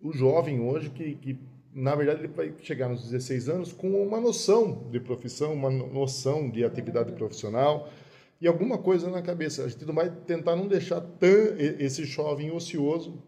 O 0.00 0.12
jovem 0.12 0.60
hoje 0.60 0.90
que, 0.90 1.14
que, 1.16 1.38
na 1.72 1.94
verdade, 1.94 2.20
ele 2.20 2.28
vai 2.28 2.54
chegar 2.60 2.88
nos 2.88 3.10
16 3.10 3.48
anos 3.48 3.72
com 3.72 3.90
uma 4.02 4.20
noção 4.20 4.88
de 4.90 5.00
profissão, 5.00 5.52
uma 5.52 5.70
noção 5.70 6.48
de 6.48 6.64
atividade 6.64 7.12
profissional 7.12 7.90
e 8.40 8.46
alguma 8.46 8.78
coisa 8.78 9.10
na 9.10 9.22
cabeça. 9.22 9.64
A 9.64 9.68
gente 9.68 9.84
vai 9.86 10.10
tentar 10.10 10.56
não 10.56 10.66
deixar 10.66 11.00
tão 11.00 11.58
esse 11.58 12.04
jovem 12.04 12.50
ocioso 12.50 13.22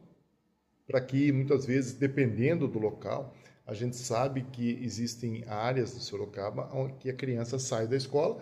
para 0.87 1.00
que, 1.00 1.33
muitas 1.33 1.66
vezes, 1.66 1.95
dependendo 1.95 2.69
do 2.69 2.78
local, 2.78 3.35
a 3.66 3.75
gente 3.75 3.97
sabe 3.97 4.43
que 4.52 4.78
existem 4.83 5.45
áreas 5.49 5.93
do 5.93 6.00
Sorocaba 6.00 6.71
onde 6.73 7.11
a 7.11 7.14
criança 7.14 7.59
sai 7.59 7.87
da 7.87 7.97
escola 7.97 8.38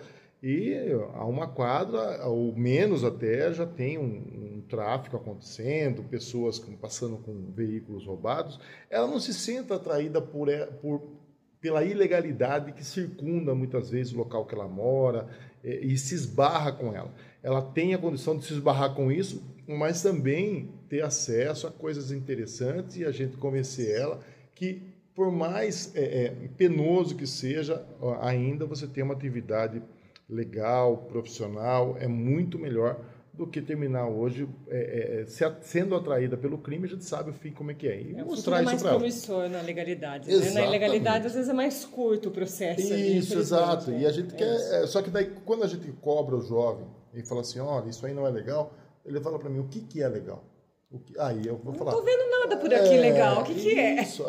e 0.46 0.92
a 1.14 1.24
uma 1.24 1.48
quadra, 1.48 2.28
ou 2.28 2.54
menos 2.54 3.02
até, 3.02 3.50
já 3.54 3.64
tem 3.64 3.96
um, 3.96 4.02
um 4.04 4.62
tráfico 4.68 5.16
acontecendo, 5.16 6.02
pessoas 6.02 6.58
passando 6.78 7.16
com 7.16 7.50
veículos 7.50 8.04
roubados. 8.04 8.60
Ela 8.90 9.06
não 9.06 9.18
se 9.18 9.32
sente 9.32 9.72
atraída 9.72 10.20
por, 10.20 10.48
por, 10.82 11.02
pela 11.62 11.82
ilegalidade 11.82 12.72
que 12.72 12.84
circunda 12.84 13.54
muitas 13.54 13.88
vezes 13.88 14.12
o 14.12 14.18
local 14.18 14.44
que 14.44 14.54
ela 14.54 14.68
mora 14.68 15.26
e, 15.64 15.94
e 15.94 15.96
se 15.96 16.14
esbarra 16.14 16.72
com 16.72 16.94
ela. 16.94 17.10
Ela 17.42 17.62
tem 17.62 17.94
a 17.94 17.98
condição 17.98 18.36
de 18.36 18.44
se 18.44 18.52
esbarrar 18.52 18.94
com 18.94 19.10
isso, 19.10 19.42
mas 19.66 20.02
também 20.02 20.68
ter 20.90 21.00
acesso 21.00 21.66
a 21.66 21.70
coisas 21.70 22.12
interessantes 22.12 22.98
e 22.98 23.04
a 23.06 23.10
gente 23.10 23.38
convencer 23.38 23.98
ela 23.98 24.20
que 24.54 24.92
por 25.14 25.30
mais 25.30 25.94
é, 25.94 26.24
é, 26.24 26.48
penoso 26.56 27.14
que 27.16 27.26
seja, 27.26 27.82
ainda 28.20 28.66
você 28.66 28.86
tem 28.86 29.02
uma 29.02 29.14
atividade 29.14 29.80
legal, 30.28 30.98
profissional, 31.08 31.96
é 31.98 32.08
muito 32.08 32.58
melhor 32.58 33.00
do 33.36 33.46
que 33.48 33.60
terminar 33.60 34.08
hoje 34.08 34.48
é, 34.68 35.22
é, 35.22 35.26
se, 35.26 35.44
sendo 35.62 35.96
atraída 35.96 36.36
pelo 36.36 36.56
crime, 36.56 36.86
a 36.86 36.88
gente 36.88 37.04
sabe 37.04 37.30
o 37.30 37.32
fim 37.32 37.50
como 37.50 37.72
é 37.72 37.74
que 37.74 37.88
é. 37.88 38.00
E 38.00 38.14
é, 38.14 38.22
mostrar 38.22 38.62
isso 38.62 38.64
mais 38.64 38.82
promissor 38.82 39.48
na 39.48 39.60
legalidade. 39.60 40.32
Né? 40.32 40.50
Na 40.52 40.66
ilegalidade, 40.66 41.26
às 41.26 41.34
vezes, 41.34 41.50
é 41.50 41.52
mais 41.52 41.84
curto 41.84 42.28
o 42.28 42.32
processo. 42.32 42.94
Isso, 42.94 43.36
exato. 43.36 43.90
E 43.90 44.06
a 44.06 44.12
gente 44.12 44.34
é 44.34 44.38
quer. 44.38 44.82
É, 44.82 44.86
só 44.86 45.02
que 45.02 45.10
daí, 45.10 45.32
quando 45.44 45.64
a 45.64 45.66
gente 45.66 45.90
cobra 46.00 46.36
o 46.36 46.42
jovem 46.42 46.86
e 47.12 47.22
fala 47.22 47.40
assim, 47.40 47.58
olha, 47.58 47.88
isso 47.88 48.06
aí 48.06 48.14
não 48.14 48.24
é 48.24 48.30
legal, 48.30 48.72
ele 49.04 49.20
fala 49.20 49.36
para 49.38 49.50
mim, 49.50 49.58
o 49.58 49.68
que, 49.68 49.80
que 49.80 50.00
é 50.00 50.08
legal? 50.08 50.44
O 50.92 51.00
que, 51.00 51.18
aí 51.18 51.44
eu 51.44 51.56
vou 51.56 51.74
falar. 51.74 51.90
Não 51.90 51.98
tô 51.98 52.04
vendo 52.04 52.30
nada 52.30 52.56
por 52.56 52.72
aqui 52.72 52.96
legal. 52.96 53.40
O 53.40 53.44
que, 53.44 53.54
que 53.54 53.76
é? 53.76 54.00
Isso. 54.00 54.24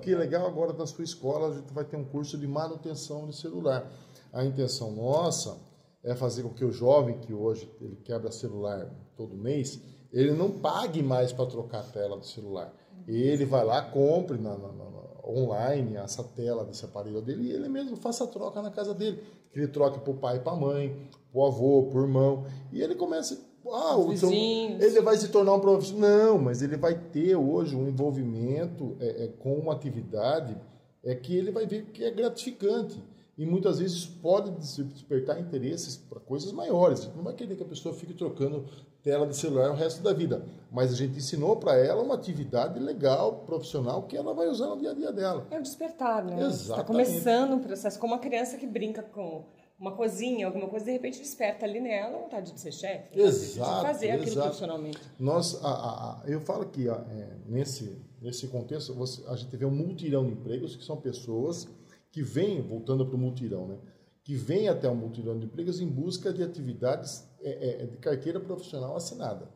Que 0.00 0.14
legal 0.14 0.46
agora 0.46 0.72
na 0.72 0.86
sua 0.86 1.02
escola 1.02 1.48
a 1.48 1.54
gente 1.56 1.72
vai 1.72 1.84
ter 1.84 1.96
um 1.96 2.04
curso 2.04 2.38
de 2.38 2.46
manutenção 2.46 3.26
de 3.26 3.34
celular. 3.34 3.90
A 4.34 4.44
intenção 4.44 4.90
nossa 4.90 5.56
é 6.02 6.12
fazer 6.12 6.42
com 6.42 6.50
que 6.50 6.64
o 6.64 6.72
jovem 6.72 7.18
que 7.18 7.32
hoje 7.32 7.70
ele 7.80 7.94
quebra 7.94 8.32
celular 8.32 8.90
todo 9.16 9.36
mês, 9.36 9.80
ele 10.12 10.32
não 10.32 10.50
pague 10.50 11.04
mais 11.04 11.32
para 11.32 11.46
trocar 11.46 11.80
a 11.80 11.84
tela 11.84 12.16
do 12.16 12.26
celular. 12.26 12.74
Ele 13.06 13.44
vai 13.44 13.64
lá, 13.64 13.80
compre 13.80 14.36
na, 14.36 14.58
na, 14.58 14.72
na, 14.72 14.84
online 15.24 15.96
essa 15.96 16.24
tela 16.24 16.64
desse 16.64 16.84
aparelho 16.84 17.22
dele 17.22 17.44
e 17.44 17.52
ele 17.52 17.68
mesmo 17.68 17.96
faça 17.96 18.24
a 18.24 18.26
troca 18.26 18.60
na 18.60 18.72
casa 18.72 18.92
dele. 18.92 19.22
Que 19.52 19.60
ele 19.60 19.68
troque 19.68 20.00
para 20.00 20.10
o 20.10 20.16
pai 20.16 20.40
para 20.40 20.52
a 20.52 20.56
mãe, 20.56 21.08
para 21.32 21.40
o 21.40 21.46
avô, 21.46 21.84
para 21.84 22.00
o 22.00 22.02
irmão. 22.02 22.44
E 22.72 22.82
ele 22.82 22.96
começa. 22.96 23.40
Ah, 23.66 23.96
o 23.96 24.14
seu, 24.16 24.30
ele 24.30 25.00
vai 25.00 25.16
se 25.16 25.28
tornar 25.28 25.54
um 25.54 25.60
profissional. 25.60 26.10
Não, 26.10 26.38
mas 26.38 26.60
ele 26.60 26.76
vai 26.76 26.98
ter 26.98 27.36
hoje 27.36 27.74
um 27.76 27.88
envolvimento 27.88 28.96
é, 29.00 29.24
é, 29.24 29.28
com 29.28 29.54
uma 29.54 29.72
atividade 29.72 30.56
é 31.02 31.14
que 31.14 31.36
ele 31.36 31.50
vai 31.50 31.66
ver 31.66 31.84
que 31.86 32.02
é 32.02 32.10
gratificante 32.10 33.02
e 33.36 33.44
muitas 33.44 33.78
vezes 33.78 34.04
pode 34.06 34.50
despertar 34.52 35.40
interesses 35.40 35.96
para 35.96 36.20
coisas 36.20 36.52
maiores. 36.52 37.00
A 37.00 37.02
gente 37.04 37.16
não 37.16 37.24
vai 37.24 37.34
querer 37.34 37.56
que 37.56 37.62
a 37.62 37.66
pessoa 37.66 37.94
fique 37.94 38.14
trocando 38.14 38.64
tela 39.02 39.26
de 39.26 39.36
celular 39.36 39.70
o 39.70 39.74
resto 39.74 40.02
da 40.02 40.12
vida, 40.12 40.46
mas 40.72 40.92
a 40.92 40.96
gente 40.96 41.18
ensinou 41.18 41.56
para 41.56 41.76
ela 41.76 42.02
uma 42.02 42.14
atividade 42.14 42.78
legal, 42.80 43.44
profissional, 43.44 44.04
que 44.04 44.16
ela 44.16 44.32
vai 44.32 44.48
usar 44.48 44.68
no 44.68 44.78
dia 44.78 44.92
a 44.92 44.94
dia 44.94 45.12
dela. 45.12 45.46
É 45.50 45.58
o 45.58 45.62
despertar, 45.62 46.24
né? 46.24 46.36
Exatamente. 46.40 46.62
Está 46.62 46.84
começando 46.84 47.52
um 47.52 47.58
processo, 47.58 47.98
como 47.98 48.14
uma 48.14 48.20
criança 48.20 48.56
que 48.56 48.66
brinca 48.66 49.02
com 49.02 49.44
uma 49.78 49.92
coisinha, 49.92 50.46
alguma 50.46 50.68
coisa, 50.68 50.86
de 50.86 50.92
repente 50.92 51.18
desperta 51.18 51.66
ali 51.66 51.80
nela 51.80 52.16
a 52.16 52.20
vontade 52.20 52.52
de 52.52 52.60
ser 52.60 52.72
chefe, 52.72 53.20
exato, 53.20 53.76
de 53.76 53.82
fazer 53.82 54.10
aquilo 54.12 54.28
exato. 54.28 54.46
profissionalmente. 54.46 55.00
Nós, 55.18 55.62
a, 55.62 55.68
a, 55.68 56.22
a, 56.22 56.22
eu 56.26 56.40
falo 56.40 56.64
que 56.66 56.88
é, 56.88 57.36
nesse, 57.46 57.98
nesse 58.22 58.46
contexto, 58.46 58.94
você, 58.94 59.22
a 59.26 59.36
gente 59.36 59.54
vê 59.56 59.66
um 59.66 59.70
multirão 59.70 60.24
de 60.24 60.32
empregos 60.32 60.76
que 60.76 60.84
são 60.84 60.96
pessoas 60.96 61.68
que 62.14 62.22
vem, 62.22 62.62
voltando 62.62 63.04
para 63.04 63.16
o 63.16 63.18
multirão, 63.18 63.66
né, 63.66 63.76
que 64.22 64.36
vem 64.36 64.68
até 64.68 64.88
o 64.88 64.94
multirão 64.94 65.36
de 65.36 65.46
empregos 65.46 65.80
em 65.80 65.88
busca 65.88 66.32
de 66.32 66.44
atividades 66.44 67.28
é, 67.42 67.82
é, 67.82 67.86
de 67.86 67.96
carteira 67.96 68.38
profissional 68.38 68.96
assinada. 68.96 69.48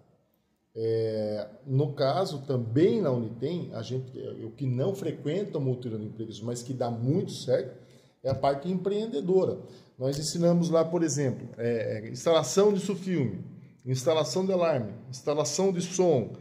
É, 0.75 1.49
no 1.65 1.93
caso, 1.93 2.43
também 2.47 3.00
na 3.00 3.12
Unitem, 3.12 3.71
a 3.75 3.81
gente, 3.81 4.19
o 4.45 4.50
que 4.50 4.67
não 4.67 4.93
frequenta 4.93 5.59
o 5.59 5.61
multirão 5.61 6.00
de 6.00 6.07
empregos, 6.07 6.43
mas 6.43 6.61
que 6.61 6.75
dá 6.75 6.91
muito 6.91 7.31
certo, 7.31 7.79
é 8.25 8.29
a 8.29 8.35
parte 8.35 8.69
empreendedora. 8.69 9.61
Nós 9.97 10.19
ensinamos 10.19 10.69
lá, 10.69 10.85
por 10.85 11.05
exemplo, 11.05 11.49
é, 11.57 12.00
é 12.07 12.11
instalação 12.11 12.73
de 12.73 12.81
sufilme, 12.81 13.38
instalação 13.87 14.45
de 14.45 14.53
alarme, 14.53 14.93
instalação 15.09 15.73
de 15.73 15.81
som, 15.81 16.33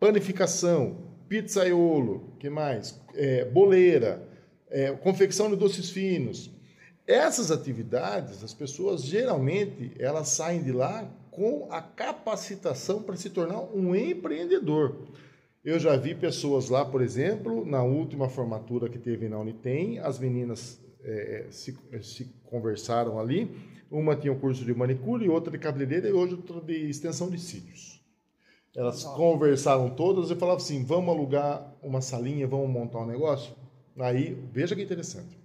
panificação, 0.00 0.96
pizzaiolo, 1.28 2.32
que 2.40 2.50
mais? 2.50 3.00
É, 3.14 3.44
boleira, 3.44 4.25
é, 4.70 4.92
confecção 4.92 5.50
de 5.50 5.56
doces 5.56 5.90
finos. 5.90 6.50
Essas 7.06 7.50
atividades, 7.50 8.42
as 8.42 8.52
pessoas 8.52 9.02
geralmente 9.02 9.92
elas 9.98 10.28
saem 10.28 10.62
de 10.62 10.72
lá 10.72 11.08
com 11.30 11.68
a 11.70 11.80
capacitação 11.80 13.02
para 13.02 13.16
se 13.16 13.30
tornar 13.30 13.60
um 13.60 13.94
empreendedor. 13.94 14.96
Eu 15.64 15.78
já 15.78 15.96
vi 15.96 16.14
pessoas 16.14 16.68
lá, 16.68 16.84
por 16.84 17.02
exemplo, 17.02 17.64
na 17.64 17.82
última 17.82 18.28
formatura 18.28 18.88
que 18.88 18.98
teve 18.98 19.28
na 19.28 19.38
Unitem, 19.38 19.98
as 19.98 20.18
meninas 20.18 20.80
é, 21.02 21.46
se, 21.50 21.76
se, 22.02 22.24
conversaram 22.44 23.18
ali. 23.18 23.50
Uma 23.90 24.16
tinha 24.16 24.32
um 24.32 24.38
curso 24.38 24.64
de 24.64 24.74
manicure, 24.74 25.28
outra 25.28 25.50
de 25.50 25.58
cabeleireira 25.58 26.08
e 26.08 26.12
outra 26.12 26.60
de 26.60 26.88
extensão 26.88 27.30
de 27.30 27.38
cílios. 27.38 28.04
Elas 28.74 29.04
conversaram 29.04 29.90
todas 29.90 30.30
e 30.30 30.34
falavam 30.34 30.62
assim: 30.62 30.84
vamos 30.84 31.14
alugar 31.14 31.74
uma 31.82 32.00
salinha, 32.00 32.46
vamos 32.46 32.68
montar 32.68 33.00
um 33.00 33.06
negócio? 33.06 33.54
Aí, 33.98 34.34
veja 34.52 34.76
que 34.76 34.82
interessante. 34.82 35.38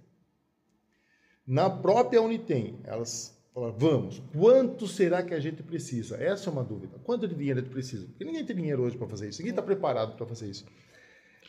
Na 1.46 1.68
própria 1.68 2.22
Unitem, 2.22 2.78
elas 2.84 3.36
falaram, 3.52 3.74
vamos, 3.76 4.22
quanto 4.32 4.86
será 4.86 5.22
que 5.22 5.34
a 5.34 5.40
gente 5.40 5.62
precisa? 5.62 6.16
Essa 6.16 6.48
é 6.48 6.52
uma 6.52 6.62
dúvida. 6.62 6.98
Quanto 7.02 7.26
de 7.26 7.34
dinheiro 7.34 7.60
a 7.60 7.62
gente 7.62 7.72
precisa? 7.72 8.06
Porque 8.06 8.24
ninguém 8.24 8.44
tem 8.44 8.56
dinheiro 8.56 8.82
hoje 8.82 8.96
para 8.96 9.08
fazer 9.08 9.28
isso. 9.28 9.40
Ninguém 9.40 9.52
está 9.52 9.62
preparado 9.62 10.16
para 10.16 10.26
fazer 10.26 10.48
isso. 10.48 10.64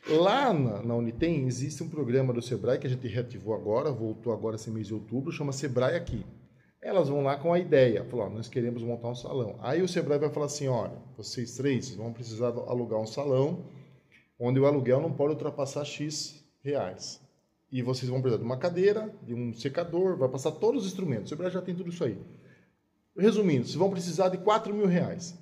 Lá 0.08 0.54
na, 0.54 0.82
na, 0.82 0.96
Unitem 0.96 1.46
existe 1.48 1.82
um 1.82 1.90
programa 1.90 2.34
do 2.34 2.42
Sebrae 2.42 2.78
que 2.78 2.88
a 2.88 2.90
gente 2.90 3.08
reativou 3.08 3.54
agora, 3.54 3.92
voltou 3.92 4.34
agora 4.34 4.56
esse 4.56 4.70
mês 4.70 4.88
de 4.88 4.94
outubro, 4.94 5.32
chama 5.32 5.54
Sebrae 5.54 5.96
Aqui. 5.96 6.26
Elas 6.82 7.08
vão 7.08 7.24
lá 7.24 7.38
com 7.38 7.54
a 7.54 7.60
ideia, 7.60 8.04
falar, 8.04 8.30
nós 8.30 8.50
queremos 8.50 8.84
montar 8.84 9.08
um 9.08 9.16
salão. 9.16 9.58
Aí 9.62 9.82
o 9.82 9.88
Sebrae 9.88 10.20
vai 10.20 10.30
falar 10.30 10.48
assim, 10.48 10.68
olha, 10.68 10.98
vocês 11.16 11.56
três 11.56 11.96
vão 11.96 12.12
precisar 12.12 12.48
alugar 12.48 13.00
um 13.00 13.08
salão, 13.08 13.64
onde 14.38 14.60
o 14.60 14.66
aluguel 14.66 15.00
não 15.00 15.14
pode 15.14 15.34
ultrapassar 15.34 15.86
X 15.86 16.43
reais. 16.64 17.22
E 17.72 17.82
vocês 17.82 18.10
vão 18.10 18.22
precisar 18.22 18.40
de 18.40 18.46
uma 18.46 18.58
cadeira, 18.58 19.14
de 19.24 19.34
um 19.34 19.54
secador, 19.54 20.16
vai 20.16 20.30
passar 20.30 20.52
todos 20.52 20.84
os 20.84 20.88
instrumentos. 20.88 21.26
O 21.26 21.30
Sebrae 21.30 21.52
já 21.52 21.62
tem 21.62 21.76
tudo 21.76 21.90
isso 21.90 22.04
aí. 22.04 22.18
Resumindo, 23.18 23.66
vocês 23.66 23.76
vão 23.76 23.90
precisar 23.90 24.30
de 24.30 24.38
4 24.38 24.74
mil 24.74 24.88
reais. 24.88 25.38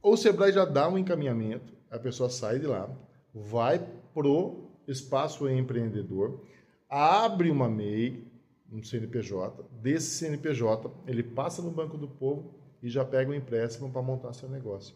Ou 0.00 0.14
o 0.14 0.16
Sebrae 0.16 0.52
já 0.52 0.64
dá 0.64 0.88
um 0.88 0.98
encaminhamento, 0.98 1.72
a 1.90 1.98
pessoa 1.98 2.28
sai 2.28 2.58
de 2.58 2.66
lá, 2.66 2.90
vai 3.32 3.78
pro 4.12 4.70
espaço 4.88 5.48
empreendedor, 5.48 6.40
abre 6.88 7.50
uma 7.50 7.68
MEI, 7.68 8.26
um 8.72 8.82
CNPJ, 8.82 9.64
desse 9.80 10.18
CNPJ 10.18 10.90
ele 11.06 11.22
passa 11.22 11.62
no 11.62 11.70
Banco 11.70 11.96
do 11.96 12.08
Povo 12.08 12.54
e 12.82 12.88
já 12.88 13.04
pega 13.04 13.30
um 13.30 13.34
empréstimo 13.34 13.90
para 13.90 14.02
montar 14.02 14.32
seu 14.32 14.48
negócio. 14.48 14.94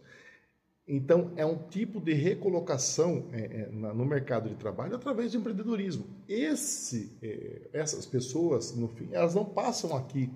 Então, 0.88 1.32
é 1.34 1.44
um 1.44 1.58
tipo 1.68 2.00
de 2.00 2.12
recolocação 2.12 3.26
é, 3.32 3.40
é, 3.40 3.68
no 3.72 4.06
mercado 4.06 4.48
de 4.48 4.54
trabalho 4.54 4.94
através 4.94 5.32
do 5.32 5.38
empreendedorismo. 5.38 6.06
Esse, 6.28 7.12
é, 7.20 7.70
essas 7.72 8.06
pessoas, 8.06 8.74
no 8.76 8.86
fim, 8.86 9.08
elas 9.10 9.34
não 9.34 9.44
passam 9.44 9.96
aqui 9.96 10.30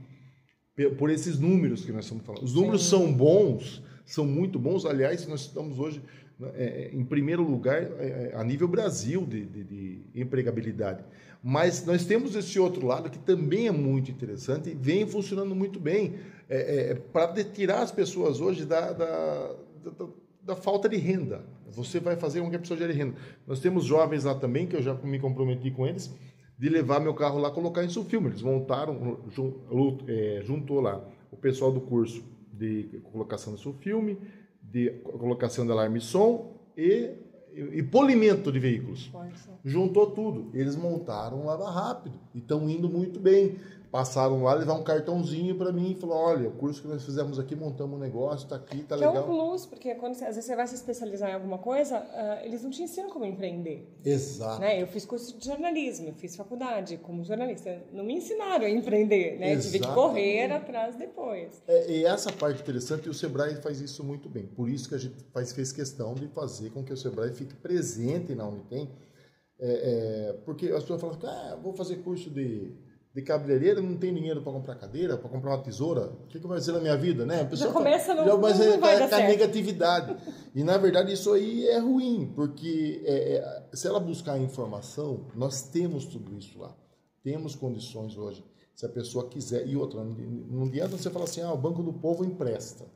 por 0.98 1.08
esses 1.08 1.38
números 1.38 1.84
que 1.84 1.92
nós 1.92 2.04
estamos 2.04 2.24
falando. 2.24 2.42
Os 2.42 2.54
números 2.54 2.82
Sim. 2.82 2.90
são 2.90 3.12
bons, 3.12 3.84
são 4.04 4.24
muito 4.24 4.58
bons. 4.58 4.84
Aliás, 4.84 5.24
nós 5.28 5.42
estamos 5.42 5.78
hoje 5.78 6.02
né, 6.36 6.50
é, 6.54 6.90
em 6.92 7.04
primeiro 7.04 7.44
lugar 7.44 7.82
é, 7.82 8.32
a 8.34 8.42
nível 8.42 8.66
Brasil 8.66 9.24
de, 9.24 9.44
de, 9.44 9.62
de, 9.62 10.02
empregabilidade. 10.16 11.04
Mas 11.40 11.86
nós 11.86 12.04
temos 12.04 12.34
esse 12.34 12.58
outro 12.58 12.84
lado 12.84 13.08
que 13.08 13.20
também 13.20 13.68
é 13.68 13.72
muito 13.72 14.10
interessante 14.10 14.70
e 14.70 14.74
vem 14.74 15.06
funcionando 15.06 15.54
muito 15.54 15.78
bem 15.78 16.16
é, 16.48 16.94
para 17.12 17.44
tirar 17.44 17.82
as 17.82 17.92
pessoas 17.92 18.40
hoje 18.40 18.64
da, 18.64 18.92
da, 18.92 19.54
da 19.84 20.06
da 20.42 20.56
falta 20.56 20.88
de 20.88 20.96
renda. 20.96 21.44
Você 21.70 22.00
vai 22.00 22.16
fazer 22.16 22.40
com 22.40 22.50
que 22.50 22.56
a 22.56 22.58
pessoa 22.58 22.78
gere 22.78 22.92
renda. 22.92 23.14
Nós 23.46 23.60
temos 23.60 23.84
jovens 23.84 24.24
lá 24.24 24.34
também, 24.34 24.66
que 24.66 24.76
eu 24.76 24.82
já 24.82 24.94
me 24.94 25.18
comprometi 25.18 25.70
com 25.70 25.86
eles, 25.86 26.12
de 26.58 26.68
levar 26.68 27.00
meu 27.00 27.14
carro 27.14 27.38
lá 27.38 27.50
colocar 27.50 27.82
isso 27.84 28.04
filme. 28.04 28.28
Eles 28.28 28.42
montaram, 28.42 29.18
é, 30.06 30.42
juntou 30.44 30.80
lá 30.80 31.04
o 31.30 31.36
pessoal 31.36 31.72
do 31.72 31.80
curso 31.80 32.22
de 32.52 33.00
colocação 33.10 33.54
de 33.54 33.72
filme, 33.78 34.18
de 34.62 34.90
colocação 35.02 35.64
de 35.64 35.72
alarme 35.72 35.98
e 35.98 36.02
som 36.02 36.60
e, 36.76 37.10
e 37.72 37.82
polimento 37.82 38.52
de 38.52 38.58
veículos. 38.58 39.10
Juntou 39.64 40.10
tudo. 40.10 40.50
Eles 40.52 40.76
montaram 40.76 41.46
lava 41.46 41.70
rápido 41.70 42.18
e 42.34 42.38
estão 42.38 42.68
indo 42.68 42.88
muito 42.88 43.18
bem. 43.18 43.56
Passaram 43.90 44.42
lá, 44.44 44.54
levar 44.54 44.74
um 44.74 44.82
cartãozinho 44.82 45.56
para 45.56 45.72
mim 45.72 45.92
e 45.92 45.94
falou: 45.94 46.16
olha, 46.16 46.48
o 46.48 46.52
curso 46.52 46.82
que 46.82 46.88
nós 46.88 47.04
fizemos 47.04 47.38
aqui, 47.38 47.56
montamos 47.56 47.96
um 47.96 48.00
negócio, 48.00 48.48
tá 48.48 48.56
aqui, 48.56 48.82
tá 48.82 48.96
que 48.96 49.04
legal. 49.04 49.16
é 49.16 49.20
um 49.20 49.24
plus, 49.24 49.66
porque 49.66 49.94
quando 49.96 50.14
você, 50.14 50.24
às 50.24 50.36
vezes 50.36 50.44
você 50.46 50.56
vai 50.56 50.66
se 50.66 50.74
especializar 50.76 51.30
em 51.30 51.34
alguma 51.34 51.58
coisa, 51.58 51.98
uh, 51.98 52.44
eles 52.44 52.62
não 52.62 52.70
te 52.70 52.82
ensinam 52.82 53.10
como 53.10 53.24
empreender. 53.24 53.88
Exato. 54.04 54.60
Né? 54.60 54.80
Eu 54.80 54.86
fiz 54.86 55.04
curso 55.04 55.36
de 55.36 55.44
jornalismo, 55.44 56.08
eu 56.08 56.14
fiz 56.14 56.36
faculdade 56.36 56.96
como 56.98 57.24
jornalista. 57.24 57.82
Não 57.92 58.04
me 58.04 58.14
ensinaram 58.14 58.64
a 58.64 58.70
empreender, 58.70 59.38
né? 59.38 59.56
Tive 59.56 59.80
que 59.80 59.88
correr 59.88 60.50
atrás 60.52 60.96
depois. 60.96 61.62
É, 61.66 61.90
e 61.90 62.04
essa 62.04 62.30
parte 62.32 62.62
interessante, 62.62 63.06
e 63.06 63.10
o 63.10 63.14
Sebrae 63.14 63.56
faz 63.56 63.80
isso 63.80 64.04
muito 64.04 64.28
bem. 64.28 64.46
Por 64.46 64.68
isso 64.68 64.88
que 64.88 64.94
a 64.94 64.98
gente 64.98 65.16
faz, 65.32 65.52
fez 65.52 65.72
questão 65.72 66.14
de 66.14 66.28
fazer 66.28 66.70
com 66.70 66.84
que 66.84 66.92
o 66.92 66.96
Sebrae 66.96 67.32
fique 67.32 67.54
presente 67.54 68.34
na 68.34 68.46
Unitem. 68.46 68.88
É, 69.62 70.30
é, 70.30 70.32
porque 70.44 70.68
as 70.68 70.82
pessoas 70.82 71.00
falam, 71.00 71.18
ah, 71.24 71.58
vou 71.62 71.74
fazer 71.74 71.96
curso 71.96 72.30
de 72.30 72.72
de 73.12 73.22
cabeleireiro, 73.22 73.82
não 73.82 73.96
tem 73.96 74.14
dinheiro 74.14 74.40
para 74.40 74.52
comprar 74.52 74.76
cadeira, 74.76 75.16
para 75.16 75.28
comprar 75.28 75.50
uma 75.50 75.62
tesoura, 75.62 76.12
o 76.22 76.26
que, 76.28 76.38
que 76.38 76.46
vai 76.46 76.58
fazer 76.58 76.72
na 76.72 76.80
minha 76.80 76.96
vida, 76.96 77.26
né? 77.26 77.40
A 77.40 77.44
pessoa 77.44 77.68
já 77.68 77.74
começa 77.74 78.14
no, 78.14 78.24
já, 78.24 78.36
mas 78.36 78.58
não, 78.58 78.66
não 78.66 78.80
vai 78.80 78.98
tá, 78.98 79.08
com 79.08 79.14
a 79.16 79.28
negatividade. 79.28 80.16
E 80.54 80.62
na 80.62 80.78
verdade 80.78 81.12
isso 81.12 81.32
aí 81.32 81.66
é 81.66 81.78
ruim, 81.78 82.32
porque 82.36 83.02
é, 83.04 83.34
é, 83.34 83.76
se 83.76 83.88
ela 83.88 83.98
buscar 83.98 84.38
informação, 84.38 85.26
nós 85.34 85.62
temos 85.62 86.04
tudo 86.04 86.36
isso 86.38 86.58
lá. 86.58 86.72
Temos 87.22 87.56
condições 87.56 88.16
hoje, 88.16 88.44
se 88.74 88.86
a 88.86 88.88
pessoa 88.88 89.28
quiser. 89.28 89.66
E 89.66 89.76
outra, 89.76 90.02
não 90.02 90.64
adianta 90.64 90.96
você 90.96 91.10
falar 91.10 91.24
assim, 91.24 91.42
ah, 91.42 91.52
o 91.52 91.58
Banco 91.58 91.82
do 91.82 91.92
Povo 91.92 92.24
empresta. 92.24 92.86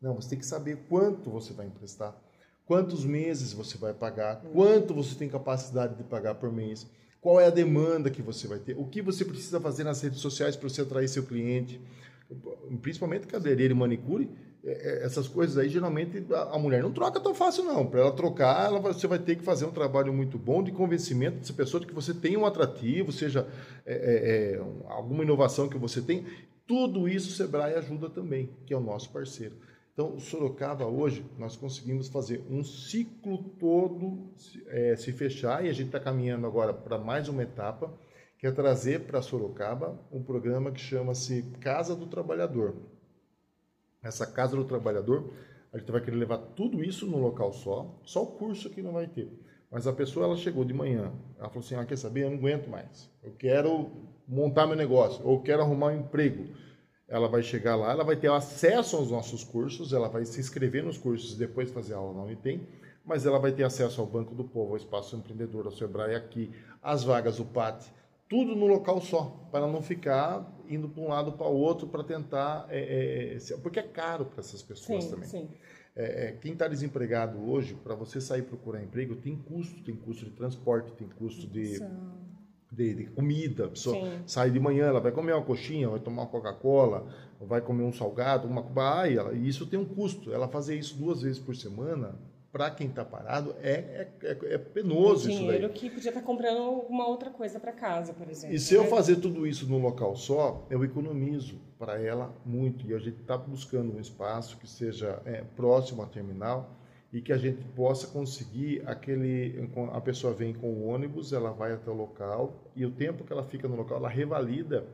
Não, 0.00 0.14
você 0.14 0.30
tem 0.30 0.38
que 0.38 0.46
saber 0.46 0.86
quanto 0.88 1.28
você 1.30 1.52
vai 1.52 1.66
emprestar, 1.66 2.16
quantos 2.64 3.04
meses 3.04 3.52
você 3.52 3.76
vai 3.76 3.92
pagar, 3.92 4.40
quanto 4.52 4.94
você 4.94 5.16
tem 5.16 5.28
capacidade 5.28 5.96
de 5.96 6.04
pagar 6.04 6.36
por 6.36 6.52
mês 6.52 6.86
qual 7.20 7.40
é 7.40 7.46
a 7.46 7.50
demanda 7.50 8.10
que 8.10 8.22
você 8.22 8.46
vai 8.46 8.58
ter, 8.58 8.76
o 8.78 8.84
que 8.84 9.02
você 9.02 9.24
precisa 9.24 9.60
fazer 9.60 9.84
nas 9.84 10.00
redes 10.00 10.20
sociais 10.20 10.56
para 10.56 10.68
você 10.68 10.82
atrair 10.82 11.08
seu 11.08 11.24
cliente, 11.24 11.80
principalmente 12.80 13.26
cabeleireiro 13.26 13.74
e 13.74 13.76
manicure, 13.76 14.30
é, 14.64 14.70
é, 14.70 15.04
essas 15.04 15.28
coisas 15.28 15.56
aí, 15.56 15.68
geralmente 15.68 16.24
a 16.30 16.58
mulher 16.58 16.82
não 16.82 16.92
troca 16.92 17.20
tão 17.20 17.34
fácil 17.34 17.64
não. 17.64 17.86
Para 17.86 18.00
ela 18.00 18.12
trocar, 18.12 18.66
ela 18.66 18.80
vai, 18.80 18.92
você 18.92 19.06
vai 19.06 19.18
ter 19.18 19.36
que 19.36 19.44
fazer 19.44 19.64
um 19.64 19.70
trabalho 19.70 20.12
muito 20.12 20.36
bom 20.36 20.62
de 20.62 20.72
convencimento 20.72 21.38
dessa 21.38 21.52
pessoa 21.52 21.80
de 21.80 21.86
que 21.86 21.94
você 21.94 22.12
tem 22.12 22.36
um 22.36 22.44
atrativo, 22.44 23.12
seja 23.12 23.46
é, 23.86 23.94
é, 23.94 24.54
é 24.56 24.92
alguma 24.92 25.22
inovação 25.22 25.68
que 25.68 25.78
você 25.78 26.02
tem. 26.02 26.26
Tudo 26.66 27.08
isso 27.08 27.28
o 27.28 27.32
Sebrae 27.32 27.74
ajuda 27.74 28.10
também, 28.10 28.50
que 28.66 28.74
é 28.74 28.76
o 28.76 28.80
nosso 28.80 29.10
parceiro. 29.10 29.54
Então, 29.98 30.16
Sorocaba 30.20 30.86
hoje, 30.86 31.26
nós 31.36 31.56
conseguimos 31.56 32.06
fazer 32.06 32.46
um 32.48 32.62
ciclo 32.62 33.42
todo 33.58 34.30
é, 34.68 34.94
se 34.94 35.12
fechar 35.12 35.64
e 35.64 35.68
a 35.68 35.72
gente 35.72 35.86
está 35.86 35.98
caminhando 35.98 36.46
agora 36.46 36.72
para 36.72 36.96
mais 36.96 37.28
uma 37.28 37.42
etapa, 37.42 37.92
que 38.38 38.46
é 38.46 38.52
trazer 38.52 39.06
para 39.08 39.20
Sorocaba 39.20 39.98
um 40.12 40.22
programa 40.22 40.70
que 40.70 40.80
chama-se 40.80 41.42
Casa 41.60 41.96
do 41.96 42.06
Trabalhador. 42.06 42.76
Essa 44.00 44.24
Casa 44.24 44.56
do 44.56 44.64
Trabalhador, 44.64 45.32
a 45.72 45.78
gente 45.78 45.90
vai 45.90 46.00
querer 46.00 46.16
levar 46.18 46.38
tudo 46.38 46.84
isso 46.84 47.04
num 47.04 47.18
local 47.20 47.52
só, 47.52 47.98
só 48.04 48.22
o 48.22 48.38
curso 48.38 48.70
que 48.70 48.80
não 48.80 48.92
vai 48.92 49.08
ter. 49.08 49.28
Mas 49.68 49.88
a 49.88 49.92
pessoa, 49.92 50.26
ela 50.26 50.36
chegou 50.36 50.64
de 50.64 50.72
manhã, 50.72 51.12
ela 51.36 51.48
falou 51.48 51.64
assim, 51.64 51.74
ah, 51.74 51.84
quer 51.84 51.98
saber, 51.98 52.22
eu 52.22 52.30
não 52.30 52.38
aguento 52.38 52.68
mais, 52.70 53.10
eu 53.20 53.32
quero 53.32 53.90
montar 54.28 54.64
meu 54.64 54.76
negócio, 54.76 55.26
ou 55.26 55.42
quero 55.42 55.62
arrumar 55.62 55.88
um 55.88 55.98
emprego, 55.98 56.54
ela 57.08 57.26
vai 57.26 57.42
chegar 57.42 57.74
lá, 57.74 57.90
ela 57.90 58.04
vai 58.04 58.16
ter 58.16 58.30
acesso 58.30 58.96
aos 58.96 59.10
nossos 59.10 59.42
cursos, 59.42 59.92
ela 59.92 60.08
vai 60.08 60.24
se 60.26 60.38
inscrever 60.38 60.84
nos 60.84 60.98
cursos 60.98 61.32
e 61.34 61.38
depois 61.38 61.70
fazer 61.70 61.94
aula 61.94 62.12
na 62.12 62.22
Unitem, 62.24 62.60
mas 63.04 63.24
ela 63.24 63.38
vai 63.38 63.50
ter 63.50 63.64
acesso 63.64 64.00
ao 64.00 64.06
Banco 64.06 64.34
do 64.34 64.44
Povo, 64.44 64.72
ao 64.72 64.76
Espaço 64.76 65.16
Empreendedor, 65.16 65.64
ao 65.64 65.72
Sebrae 65.72 66.14
aqui, 66.14 66.50
as 66.82 67.02
vagas 67.02 67.38
do 67.38 67.46
PAT, 67.46 67.82
tudo 68.28 68.54
no 68.54 68.66
local 68.66 69.00
só, 69.00 69.48
para 69.50 69.66
não 69.66 69.80
ficar 69.80 70.46
indo 70.68 70.86
para 70.86 71.02
um 71.02 71.08
lado 71.08 71.32
para 71.32 71.46
o 71.46 71.56
outro 71.56 71.88
para 71.88 72.04
tentar, 72.04 72.66
é, 72.68 73.38
é, 73.38 73.56
porque 73.62 73.78
é 73.80 73.82
caro 73.82 74.26
para 74.26 74.40
essas 74.40 74.62
pessoas 74.62 75.04
sim, 75.04 75.10
também. 75.10 75.28
Sim. 75.28 75.48
É, 75.96 76.26
é 76.26 76.32
quem 76.32 76.52
está 76.52 76.68
desempregado 76.68 77.38
hoje, 77.50 77.74
para 77.74 77.94
você 77.94 78.20
sair 78.20 78.42
procurar 78.42 78.82
emprego, 78.82 79.16
tem 79.16 79.34
custo, 79.34 79.82
tem 79.82 79.96
custo 79.96 80.26
de 80.26 80.32
transporte, 80.32 80.92
tem 80.92 81.08
custo 81.08 81.46
de 81.46 81.78
de, 82.78 82.94
de 82.94 83.04
comida. 83.06 83.66
A 83.66 83.68
pessoa 83.68 83.96
Sim. 83.96 84.22
sai 84.24 84.50
de 84.50 84.60
manhã, 84.60 84.86
ela 84.86 85.00
vai 85.00 85.10
comer 85.10 85.32
uma 85.32 85.42
coxinha, 85.42 85.88
vai 85.88 85.98
tomar 85.98 86.22
uma 86.22 86.28
Coca-Cola, 86.28 87.06
vai 87.40 87.60
comer 87.60 87.82
um 87.82 87.92
salgado, 87.92 88.46
uma 88.46 88.62
cubaia, 88.62 89.32
e 89.32 89.48
isso 89.48 89.66
tem 89.66 89.78
um 89.78 89.84
custo. 89.84 90.32
Ela 90.32 90.46
fazer 90.46 90.76
isso 90.76 90.94
duas 90.96 91.22
vezes 91.22 91.40
por 91.40 91.56
semana, 91.56 92.14
para 92.52 92.70
quem 92.70 92.86
está 92.86 93.04
parado, 93.04 93.54
é, 93.60 93.72
é, 93.72 94.08
é, 94.22 94.54
é 94.54 94.58
penoso 94.58 95.28
isso 95.28 95.38
dinheiro 95.38 95.68
que 95.68 95.90
podia 95.90 96.08
estar 96.08 96.20
tá 96.20 96.26
comprando 96.26 96.80
uma 96.88 97.06
outra 97.06 97.30
coisa 97.30 97.60
para 97.60 97.72
casa, 97.72 98.14
por 98.14 98.28
exemplo. 98.28 98.56
E 98.56 98.58
se 98.58 98.74
né? 98.74 98.80
eu 98.80 98.84
fazer 98.86 99.16
tudo 99.16 99.46
isso 99.46 99.68
num 99.68 99.82
local 99.82 100.16
só, 100.16 100.64
eu 100.70 100.82
economizo 100.82 101.60
para 101.78 102.00
ela 102.00 102.34
muito. 102.46 102.86
E 102.86 102.94
a 102.94 102.98
gente 102.98 103.20
está 103.20 103.36
buscando 103.36 103.94
um 103.94 104.00
espaço 104.00 104.56
que 104.56 104.68
seja 104.68 105.20
é, 105.26 105.42
próximo 105.56 106.02
à 106.02 106.06
terminal, 106.06 106.77
e 107.12 107.22
que 107.22 107.32
a 107.32 107.38
gente 107.38 107.62
possa 107.74 108.06
conseguir 108.08 108.82
aquele 108.86 109.68
a 109.92 110.00
pessoa 110.00 110.34
vem 110.34 110.52
com 110.52 110.68
o 110.68 110.86
ônibus 110.86 111.32
ela 111.32 111.50
vai 111.52 111.72
até 111.72 111.90
o 111.90 111.94
local 111.94 112.70
e 112.76 112.84
o 112.84 112.90
tempo 112.90 113.24
que 113.24 113.32
ela 113.32 113.44
fica 113.44 113.66
no 113.66 113.76
local 113.76 113.96
ela 113.96 114.08
revalida 114.08 114.86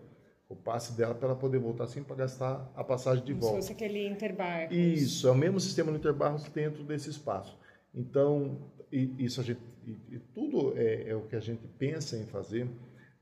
o 0.48 0.54
passe 0.54 0.92
dela 0.96 1.14
para 1.14 1.28
ela 1.28 1.36
poder 1.36 1.58
voltar 1.58 1.86
sem 1.86 2.02
para 2.02 2.16
gastar 2.16 2.70
a 2.76 2.84
passagem 2.84 3.24
de 3.24 3.32
Como 3.32 3.42
volta. 3.42 3.62
Se 3.62 3.68
fosse 3.68 3.72
aquele 3.72 4.06
interbarros. 4.06 4.76
Isso, 4.76 5.26
é 5.26 5.30
o 5.30 5.34
mesmo 5.34 5.58
sistema 5.58 5.90
do 5.90 5.98
interbarros 5.98 6.44
dentro 6.44 6.84
desse 6.84 7.10
espaço. 7.10 7.58
Então, 7.94 8.58
isso 8.92 9.40
a 9.40 9.44
gente, 9.44 9.60
e, 9.86 10.18
tudo 10.34 10.74
é, 10.76 11.08
é, 11.08 11.16
o 11.16 11.22
que 11.22 11.36
a 11.36 11.40
gente 11.40 11.66
pensa 11.78 12.16
em 12.16 12.26
fazer, 12.26 12.68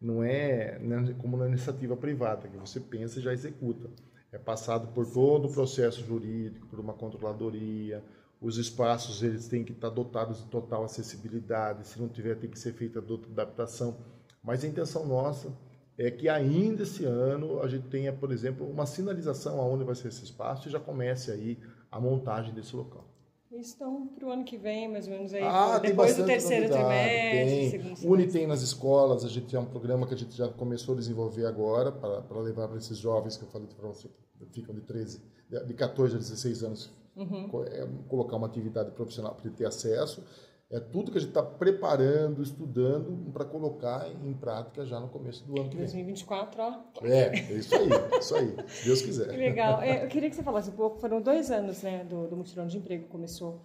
não 0.01 0.23
é 0.23 0.79
como 1.19 1.37
na 1.37 1.47
iniciativa 1.47 1.97
privada, 1.97 2.49
que 2.49 2.57
você 2.57 2.81
pensa 2.81 3.19
e 3.19 3.23
já 3.23 3.33
executa. 3.33 3.89
É 4.33 4.39
passado 4.39 4.89
por 4.89 5.07
todo 5.07 5.49
o 5.49 5.53
processo 5.53 6.03
jurídico, 6.05 6.67
por 6.67 6.81
uma 6.81 6.95
controladoria, 6.95 8.03
os 8.43 8.59
espaços 8.59 9.23
eles 9.23 9.47
têm 9.47 9.63
que 9.63 9.71
estar 9.73 9.89
dotados 9.89 10.39
de 10.39 10.47
total 10.47 10.85
acessibilidade, 10.85 11.87
se 11.87 12.01
não 12.01 12.09
tiver 12.09 12.35
tem 12.35 12.51
que 12.51 12.59
ser 12.59 12.73
feita 12.73 12.99
adaptação. 12.99 13.97
Mas 14.43 14.65
a 14.65 14.67
intenção 14.67 15.07
nossa 15.07 15.57
é 15.97 16.11
que 16.11 16.29
ainda 16.29 16.83
esse 16.83 17.05
ano 17.05 17.63
a 17.63 17.69
gente 17.69 17.87
tenha, 17.87 18.13
por 18.13 18.33
exemplo, 18.33 18.69
uma 18.69 18.85
sinalização 18.85 19.61
aonde 19.61 19.85
vai 19.85 19.95
ser 19.95 20.09
esse 20.09 20.25
espaço 20.25 20.69
e 20.69 20.73
já 20.73 20.81
comece 20.81 21.31
aí 21.31 21.57
a 21.91 22.01
montagem 22.01 22.53
desse 22.53 22.75
local. 22.75 23.05
Estão 23.53 24.09
para 24.09 24.27
o 24.27 24.31
ano 24.33 24.45
que 24.45 24.57
vem, 24.57 24.91
mais 24.91 25.07
ou 25.07 25.13
menos 25.13 25.33
aí, 25.35 25.43
ah, 25.43 25.79
depois 25.79 26.17
do 26.17 26.25
terceiro 26.25 26.71
trimestre. 26.71 27.79
Tem. 27.79 28.09
Unitem 28.09 28.47
nas 28.47 28.63
escolas, 28.63 29.25
a 29.27 29.29
gente 29.29 29.47
tem 29.47 29.61
um 29.61 29.67
programa 29.67 30.07
que 30.07 30.15
a 30.15 30.17
gente 30.17 30.35
já 30.35 30.49
começou 30.49 30.95
a 30.95 30.99
desenvolver 30.99 31.45
agora 31.45 31.93
para, 31.93 32.23
para 32.23 32.41
levar 32.41 32.67
para 32.67 32.79
esses 32.79 32.97
jovens 32.97 33.37
que 33.37 33.45
eu 33.45 33.49
falei 33.49 33.69
para 33.69 33.93
que 33.93 34.47
ficam 34.51 34.75
de 34.75 34.81
13, 34.81 35.21
de 35.67 35.75
14 35.75 36.17
a 36.17 36.19
16 36.19 36.65
anos 36.65 37.02
uhum. 37.17 37.49
é, 37.65 37.89
colocar 38.09 38.37
uma 38.37 38.47
atividade 38.47 38.91
profissional 38.93 39.35
para 39.35 39.47
ele 39.47 39.57
ter 39.57 39.67
acesso. 39.67 40.23
É 40.71 40.81
tudo 40.81 41.13
que 41.13 41.19
a 41.19 41.21
gente 41.21 41.29
está 41.29 41.43
preparando, 41.43 42.43
estudando 42.43 43.31
para 43.31 43.45
colocar 43.45 44.09
em 44.25 44.33
prática 44.33 44.87
já 44.87 44.99
no 44.99 45.09
começo 45.09 45.45
do 45.45 45.61
ano 45.61 45.69
que 45.69 45.77
vem. 45.77 45.85
2024, 45.85 46.63
ó. 46.63 46.81
É, 47.03 47.29
é 47.29 47.53
isso 47.53 47.75
aí, 47.75 47.89
isso 48.19 48.35
aí, 48.35 48.57
Deus 48.83 49.03
quiser. 49.03 49.27
Legal. 49.37 49.83
É, 49.83 50.03
eu 50.03 50.09
queria 50.09 50.31
que 50.31 50.35
você 50.35 50.43
falasse 50.43 50.71
um 50.71 50.73
pouco, 50.73 50.99
foram 50.99 51.21
dois 51.21 51.51
anos 51.51 51.83
né, 51.83 52.07
do, 52.09 52.27
do 52.27 52.37
mutirão 52.39 52.67
de 52.67 52.79
emprego 52.79 53.07
começou. 53.09 53.61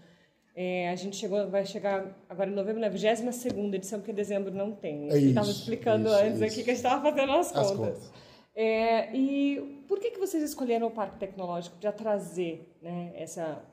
É, 0.54 0.90
a 0.90 0.96
gente 0.96 1.16
chegou, 1.16 1.50
vai 1.50 1.66
chegar 1.66 2.14
agora 2.28 2.50
em 2.50 2.54
novembro 2.54 2.82
na 2.82 2.90
22 2.90 3.46
edição, 3.74 4.00
porque 4.00 4.12
dezembro 4.12 4.54
não 4.54 4.74
tem. 4.74 5.10
É 5.10 5.18
estava 5.18 5.50
explicando 5.50 6.08
isso, 6.08 6.18
antes 6.18 6.36
isso. 6.42 6.44
aqui 6.44 6.56
que 6.56 6.72
a 6.72 6.74
gente 6.74 6.84
estava 6.84 7.02
fazendo 7.10 7.32
as, 7.32 7.56
as 7.56 7.72
contas. 7.72 7.78
contas. 7.78 8.12
É, 8.54 9.16
e 9.16 9.77
por 9.88 10.00
que, 10.00 10.12
que 10.12 10.20
vocês 10.20 10.44
escolheram 10.44 10.88
o 10.88 10.92
Parque 10.92 11.18
Tecnológico 11.18 11.78
para 11.78 11.92
trazer 11.92 12.68
né, 12.82 13.14
essa. 13.16 13.64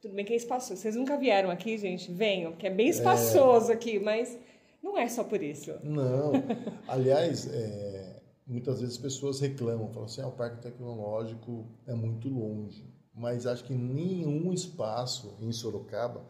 Tudo 0.00 0.14
bem 0.14 0.24
que 0.24 0.32
é 0.32 0.36
espaçoso. 0.36 0.80
Vocês 0.80 0.94
nunca 0.94 1.16
vieram 1.16 1.50
aqui, 1.50 1.76
gente? 1.78 2.12
Venham, 2.12 2.52
que 2.52 2.66
é 2.66 2.70
bem 2.70 2.88
espaçoso 2.88 3.70
é... 3.70 3.74
aqui, 3.74 3.98
mas 3.98 4.38
não 4.82 4.96
é 4.96 5.08
só 5.08 5.24
por 5.24 5.42
isso. 5.42 5.72
Não. 5.82 6.32
Aliás, 6.86 7.48
é, 7.52 8.20
muitas 8.46 8.80
vezes 8.80 8.96
as 8.96 9.02
pessoas 9.02 9.40
reclamam, 9.40 9.88
falam 9.88 10.04
assim: 10.04 10.20
ah, 10.20 10.28
o 10.28 10.32
Parque 10.32 10.62
Tecnológico 10.62 11.66
é 11.86 11.94
muito 11.94 12.28
longe. 12.28 12.84
Mas 13.14 13.46
acho 13.46 13.64
que 13.64 13.74
nenhum 13.74 14.52
espaço 14.52 15.38
em 15.40 15.50
Sorocaba 15.50 16.22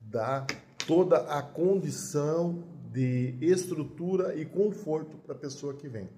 dá 0.00 0.44
toda 0.86 1.18
a 1.18 1.40
condição 1.40 2.64
de 2.92 3.36
estrutura 3.40 4.34
e 4.34 4.44
conforto 4.44 5.16
para 5.18 5.34
a 5.34 5.38
pessoa 5.38 5.74
que 5.74 5.88
vem. 5.88 6.08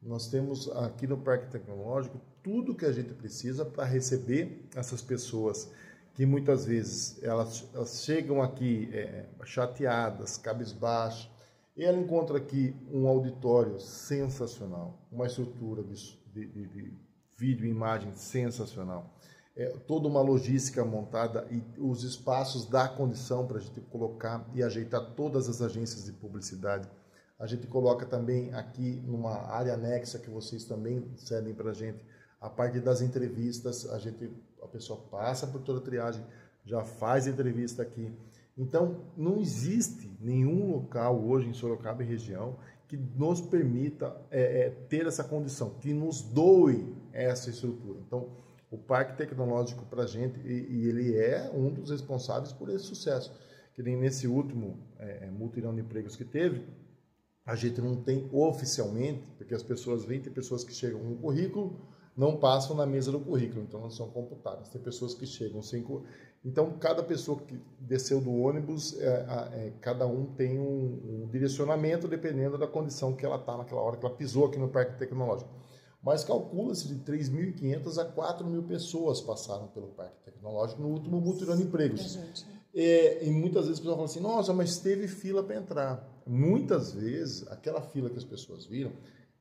Nós 0.00 0.28
temos 0.28 0.70
aqui 0.70 1.06
no 1.06 1.18
Parque 1.18 1.50
Tecnológico 1.50 2.20
tudo 2.42 2.74
que 2.74 2.84
a 2.84 2.92
gente 2.92 3.12
precisa 3.14 3.64
para 3.64 3.84
receber 3.84 4.68
essas 4.74 5.02
pessoas 5.02 5.70
que 6.14 6.24
muitas 6.24 6.66
vezes 6.66 7.22
elas, 7.22 7.68
elas 7.74 8.02
chegam 8.02 8.42
aqui 8.42 8.88
é, 8.92 9.26
chateadas, 9.44 10.36
cabisbaixas, 10.36 11.30
e 11.76 11.84
ela 11.84 11.96
encontra 11.96 12.38
aqui 12.38 12.74
um 12.90 13.06
auditório 13.06 13.78
sensacional, 13.78 14.98
uma 15.12 15.26
estrutura 15.26 15.84
de, 15.84 15.94
de, 16.32 16.66
de 16.66 16.92
vídeo 17.36 17.66
e 17.66 17.70
imagem 17.70 18.12
sensacional, 18.16 19.16
é, 19.56 19.66
toda 19.86 20.08
uma 20.08 20.20
logística 20.20 20.84
montada 20.84 21.46
e 21.50 21.62
os 21.78 22.02
espaços 22.02 22.66
dá 22.66 22.88
condição 22.88 23.46
para 23.46 23.58
a 23.58 23.60
gente 23.60 23.80
colocar 23.82 24.48
e 24.54 24.62
ajeitar 24.62 25.14
todas 25.14 25.48
as 25.48 25.62
agências 25.62 26.04
de 26.04 26.12
publicidade 26.12 26.88
A 27.38 27.46
gente 27.46 27.66
coloca 27.66 28.04
também 28.04 28.52
aqui 28.52 29.00
numa 29.06 29.34
área 29.50 29.74
anexa 29.74 30.18
que 30.18 30.28
vocês 30.28 30.64
também 30.64 31.04
cedem 31.16 31.54
para 31.54 31.70
a 31.70 31.74
gente, 31.74 32.04
a 32.40 32.50
parte 32.50 32.80
das 32.80 33.00
entrevistas, 33.00 33.88
a 33.90 33.98
gente, 33.98 34.30
a 34.62 34.66
pessoa 34.66 35.00
passa 35.10 35.46
por 35.46 35.60
toda 35.62 35.78
a 35.78 35.82
triagem, 35.82 36.24
já 36.64 36.84
faz 36.84 37.26
entrevista 37.26 37.82
aqui. 37.82 38.12
Então, 38.56 39.04
não 39.16 39.38
existe 39.38 40.10
nenhum 40.20 40.72
local 40.72 41.24
hoje 41.24 41.48
em 41.48 41.52
Sorocaba 41.52 42.02
e 42.02 42.06
região 42.06 42.56
que 42.88 42.96
nos 42.96 43.40
permita 43.40 44.16
é, 44.30 44.40
é, 44.40 44.70
ter 44.88 45.06
essa 45.06 45.22
condição, 45.22 45.70
que 45.78 45.92
nos 45.92 46.22
doe 46.22 46.96
essa 47.12 47.50
estrutura. 47.50 48.00
Então, 48.00 48.30
o 48.70 48.78
Parque 48.78 49.16
Tecnológico 49.16 49.84
para 49.86 50.02
a 50.02 50.06
gente, 50.06 50.40
e, 50.40 50.66
e, 50.70 50.88
ele 50.88 51.16
é 51.16 51.50
um 51.54 51.70
dos 51.70 51.90
responsáveis 51.90 52.52
por 52.52 52.68
esse 52.68 52.84
sucesso. 52.84 53.32
Que 53.74 53.82
nem 53.82 53.96
nesse 53.96 54.26
último 54.26 54.78
é, 54.98 55.26
é 55.26 55.30
multirão 55.30 55.74
de 55.74 55.80
empregos 55.80 56.16
que 56.16 56.24
teve, 56.24 56.64
a 57.48 57.56
gente 57.56 57.80
não 57.80 57.96
tem 57.96 58.28
oficialmente, 58.30 59.26
porque 59.38 59.54
as 59.54 59.62
pessoas 59.62 60.04
vêm, 60.04 60.20
tem 60.20 60.30
pessoas 60.30 60.62
que 60.62 60.74
chegam 60.74 61.00
com 61.00 61.06
um 61.06 61.16
currículo, 61.16 61.80
não 62.14 62.36
passam 62.36 62.76
na 62.76 62.84
mesa 62.84 63.10
do 63.10 63.18
currículo, 63.18 63.62
então 63.62 63.80
não 63.80 63.88
são 63.88 64.10
computadas. 64.10 64.68
Tem 64.68 64.82
pessoas 64.82 65.14
que 65.14 65.24
chegam 65.24 65.62
sem 65.62 65.82
então 66.44 66.78
cada 66.78 67.02
pessoa 67.02 67.40
que 67.40 67.58
desceu 67.80 68.20
do 68.20 68.30
ônibus, 68.30 69.00
é, 69.00 69.06
é, 69.06 69.72
cada 69.80 70.06
um 70.06 70.26
tem 70.26 70.58
um, 70.58 71.22
um, 71.24 71.28
direcionamento 71.30 72.06
dependendo 72.06 72.58
da 72.58 72.66
condição 72.66 73.14
que 73.14 73.24
ela 73.24 73.36
está 73.36 73.56
naquela 73.56 73.80
hora 73.80 73.96
que 73.96 74.04
ela 74.04 74.14
pisou 74.14 74.44
aqui 74.44 74.58
no 74.58 74.68
Parque 74.68 74.98
Tecnológico 74.98 75.48
mas 76.02 76.22
calcula-se 76.24 76.86
de 76.86 76.94
3.500 77.00 77.98
a 77.98 78.12
4.000 78.12 78.66
pessoas 78.66 79.20
passaram 79.20 79.66
pelo 79.68 79.88
Parque 79.88 80.16
Tecnológico 80.24 80.80
no 80.80 80.88
último 80.88 81.20
mutirão 81.20 81.56
de 81.56 81.64
empregos. 81.64 82.16
É, 82.74 83.24
e 83.24 83.30
muitas 83.30 83.66
vezes 83.66 83.78
a 83.78 83.82
pessoa 83.82 83.96
fala 83.96 84.06
assim, 84.06 84.20
nossa, 84.20 84.52
mas 84.52 84.78
teve 84.78 85.08
fila 85.08 85.42
para 85.42 85.56
entrar. 85.56 86.22
Muitas 86.26 86.92
vezes, 86.92 87.46
aquela 87.48 87.80
fila 87.80 88.10
que 88.10 88.18
as 88.18 88.24
pessoas 88.24 88.66
viram, 88.66 88.92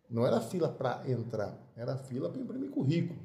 não 0.10 0.26
era 0.26 0.40
fila 0.40 0.70
para 0.70 1.04
entrar, 1.10 1.58
era 1.76 1.98
fila 1.98 2.30
para 2.30 2.42
imprimir 2.42 2.70
currículo. 2.70 3.20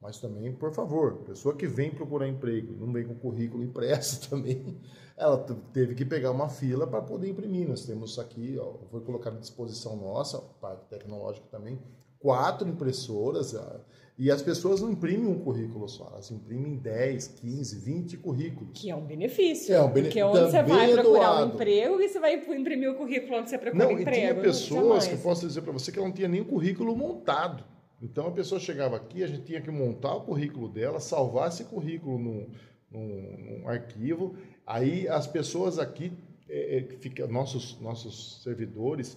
Mas 0.00 0.18
também, 0.18 0.50
por 0.54 0.72
favor, 0.72 1.18
pessoa 1.24 1.54
que 1.54 1.66
vem 1.66 1.90
procurar 1.90 2.26
emprego, 2.26 2.74
não 2.74 2.90
vem 2.92 3.06
com 3.06 3.14
currículo 3.14 3.62
impresso 3.62 4.28
também, 4.30 4.80
ela 5.16 5.36
teve 5.74 5.94
que 5.94 6.06
pegar 6.06 6.30
uma 6.30 6.48
fila 6.48 6.86
para 6.86 7.02
poder 7.02 7.28
imprimir. 7.28 7.68
Nós 7.68 7.84
temos 7.84 8.18
aqui, 8.18 8.56
ó, 8.58 8.78
foi 8.90 9.00
colocado 9.02 9.36
à 9.36 9.40
disposição 9.40 9.96
nossa, 9.96 10.40
parte 10.60 10.86
tecnológico 10.86 11.46
também, 11.48 11.78
quatro 12.20 12.68
impressoras 12.68 13.54
ah, 13.56 13.80
e 14.16 14.30
as 14.30 14.42
pessoas 14.42 14.82
não 14.82 14.92
imprimem 14.92 15.26
um 15.26 15.38
currículo 15.38 15.88
só, 15.88 16.08
elas 16.12 16.30
imprimem 16.30 16.76
10, 16.76 17.26
15, 17.40 17.78
20 17.78 18.16
currículos. 18.18 18.78
Que 18.78 18.90
é 18.90 18.94
um 18.94 19.06
benefício. 19.06 19.74
É 19.74 19.82
um 19.82 19.88
benefício. 19.88 20.28
Porque 20.28 20.38
onde 20.38 20.52
você 20.52 20.62
vai 20.62 20.92
procurar 20.92 21.42
um 21.42 21.48
emprego 21.48 22.00
e 22.02 22.08
você 22.08 22.20
vai 22.20 22.34
imprimir 22.34 22.90
o 22.90 22.96
currículo 22.96 23.38
onde 23.38 23.48
você 23.48 23.56
procura 23.56 23.82
não, 23.82 23.94
um 23.94 23.98
emprego. 23.98 24.20
Não, 24.20 24.24
e 24.24 24.30
tinha 24.32 24.42
pessoas 24.42 25.08
que 25.08 25.14
eu 25.14 25.20
posso 25.20 25.48
dizer 25.48 25.62
para 25.62 25.72
você 25.72 25.90
que 25.90 25.98
ela 25.98 26.06
não 26.06 26.14
tinha 26.14 26.28
nem 26.28 26.42
o 26.42 26.44
currículo 26.44 26.94
montado. 26.94 27.64
Então 28.02 28.26
a 28.26 28.30
pessoa 28.30 28.60
chegava 28.60 28.94
aqui, 28.94 29.24
a 29.24 29.26
gente 29.26 29.44
tinha 29.44 29.60
que 29.62 29.70
montar 29.70 30.14
o 30.14 30.20
currículo 30.20 30.68
dela, 30.68 31.00
salvar 31.00 31.48
esse 31.48 31.64
currículo 31.64 32.18
num, 32.18 32.46
num, 32.90 33.60
num 33.62 33.68
arquivo. 33.68 34.36
Aí 34.66 35.08
as 35.08 35.26
pessoas 35.26 35.78
aqui, 35.78 36.12
é, 36.46 36.78
é, 36.78 36.82
fica, 37.00 37.26
nossos, 37.26 37.80
nossos 37.80 38.42
servidores, 38.42 39.16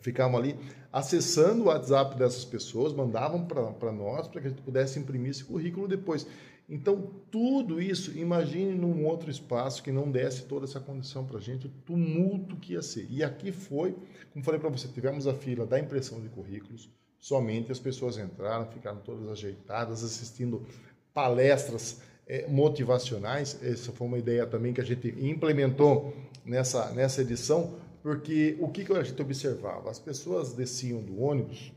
ficavam 0.00 0.38
ali 0.38 0.56
acessando 0.92 1.64
o 1.64 1.66
WhatsApp 1.66 2.16
dessas 2.16 2.44
pessoas, 2.44 2.92
mandavam 2.92 3.44
para 3.46 3.92
nós 3.92 4.28
para 4.28 4.40
que 4.40 4.46
a 4.46 4.50
gente 4.50 4.62
pudesse 4.62 4.98
imprimir 4.98 5.30
esse 5.30 5.44
currículo 5.44 5.86
depois. 5.86 6.26
Então, 6.68 7.10
tudo 7.30 7.80
isso, 7.80 8.16
imagine 8.18 8.74
num 8.74 9.06
outro 9.06 9.30
espaço 9.30 9.82
que 9.82 9.92
não 9.92 10.10
desse 10.10 10.44
toda 10.46 10.64
essa 10.64 10.80
condição 10.80 11.24
para 11.24 11.38
a 11.38 11.40
gente, 11.40 11.66
o 11.66 11.70
tumulto 11.70 12.56
que 12.56 12.72
ia 12.72 12.82
ser. 12.82 13.06
E 13.08 13.22
aqui 13.22 13.52
foi, 13.52 13.94
como 14.32 14.44
falei 14.44 14.58
para 14.58 14.68
você, 14.68 14.88
tivemos 14.88 15.28
a 15.28 15.34
fila 15.34 15.64
da 15.64 15.78
impressão 15.78 16.20
de 16.20 16.28
currículos, 16.28 16.90
somente 17.20 17.70
as 17.70 17.78
pessoas 17.78 18.18
entraram, 18.18 18.66
ficaram 18.66 18.98
todas 18.98 19.28
ajeitadas, 19.28 20.02
assistindo 20.02 20.66
palestras 21.14 22.00
é, 22.26 22.48
motivacionais. 22.48 23.62
Essa 23.62 23.92
foi 23.92 24.06
uma 24.06 24.18
ideia 24.18 24.44
também 24.44 24.72
que 24.72 24.80
a 24.80 24.84
gente 24.84 25.08
implementou 25.20 26.12
nessa, 26.44 26.90
nessa 26.90 27.22
edição, 27.22 27.74
porque 28.06 28.56
o 28.60 28.68
que, 28.68 28.84
que 28.84 28.92
a 28.92 29.02
gente 29.02 29.20
observava? 29.20 29.90
As 29.90 29.98
pessoas 29.98 30.52
desciam 30.54 31.02
do 31.02 31.20
ônibus, 31.20 31.72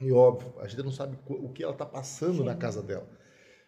e 0.00 0.10
óbvio, 0.10 0.52
a 0.58 0.66
gente 0.66 0.82
não 0.82 0.90
sabe 0.90 1.16
o 1.28 1.48
que 1.50 1.62
ela 1.62 1.70
está 1.72 1.86
passando 1.86 2.38
Sim. 2.38 2.44
na 2.44 2.56
casa 2.56 2.82
dela. 2.82 3.08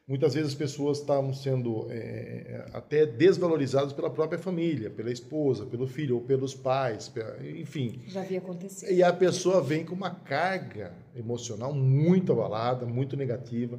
Muitas 0.08 0.34
vezes 0.34 0.48
as 0.48 0.54
pessoas 0.56 0.98
estavam 0.98 1.32
sendo 1.32 1.86
é, 1.88 2.66
até 2.72 3.06
desvalorizadas 3.06 3.92
pela 3.92 4.10
própria 4.10 4.40
família, 4.40 4.90
pela 4.90 5.12
esposa, 5.12 5.64
pelo 5.64 5.86
filho 5.86 6.16
ou 6.16 6.20
pelos 6.20 6.52
pais, 6.52 7.12
enfim. 7.54 8.02
Já 8.08 8.22
havia 8.22 8.38
acontecido. 8.38 8.90
E 8.90 9.00
a 9.00 9.12
pessoa 9.12 9.62
vem 9.62 9.84
com 9.84 9.94
uma 9.94 10.10
carga 10.10 10.94
emocional 11.14 11.72
muito 11.72 12.32
abalada, 12.32 12.84
muito 12.84 13.16
negativa. 13.16 13.78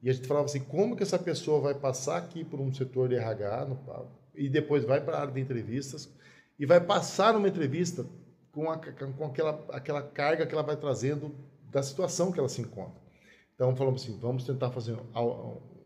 E 0.00 0.08
a 0.08 0.12
gente 0.12 0.28
falava 0.28 0.46
assim, 0.46 0.60
como 0.60 0.94
que 0.94 1.02
essa 1.02 1.18
pessoa 1.18 1.60
vai 1.60 1.74
passar 1.74 2.18
aqui 2.18 2.44
por 2.44 2.60
um 2.60 2.72
setor 2.72 3.08
de 3.08 3.16
RH 3.16 3.64
no, 3.64 4.06
e 4.36 4.48
depois 4.48 4.84
vai 4.84 5.00
para 5.00 5.16
a 5.16 5.20
área 5.22 5.32
de 5.32 5.40
entrevistas 5.40 6.16
e 6.58 6.66
vai 6.66 6.80
passar 6.80 7.36
uma 7.36 7.48
entrevista 7.48 8.04
com, 8.52 8.70
a, 8.70 8.76
com 8.76 9.24
aquela, 9.24 9.64
aquela 9.70 10.02
carga 10.02 10.46
que 10.46 10.52
ela 10.52 10.62
vai 10.62 10.76
trazendo 10.76 11.34
da 11.70 11.82
situação 11.82 12.32
que 12.32 12.38
ela 12.38 12.48
se 12.48 12.60
encontra. 12.60 13.00
Então, 13.54 13.74
falamos 13.76 14.02
assim, 14.02 14.18
vamos 14.18 14.44
tentar 14.44 14.70
fazer 14.70 14.96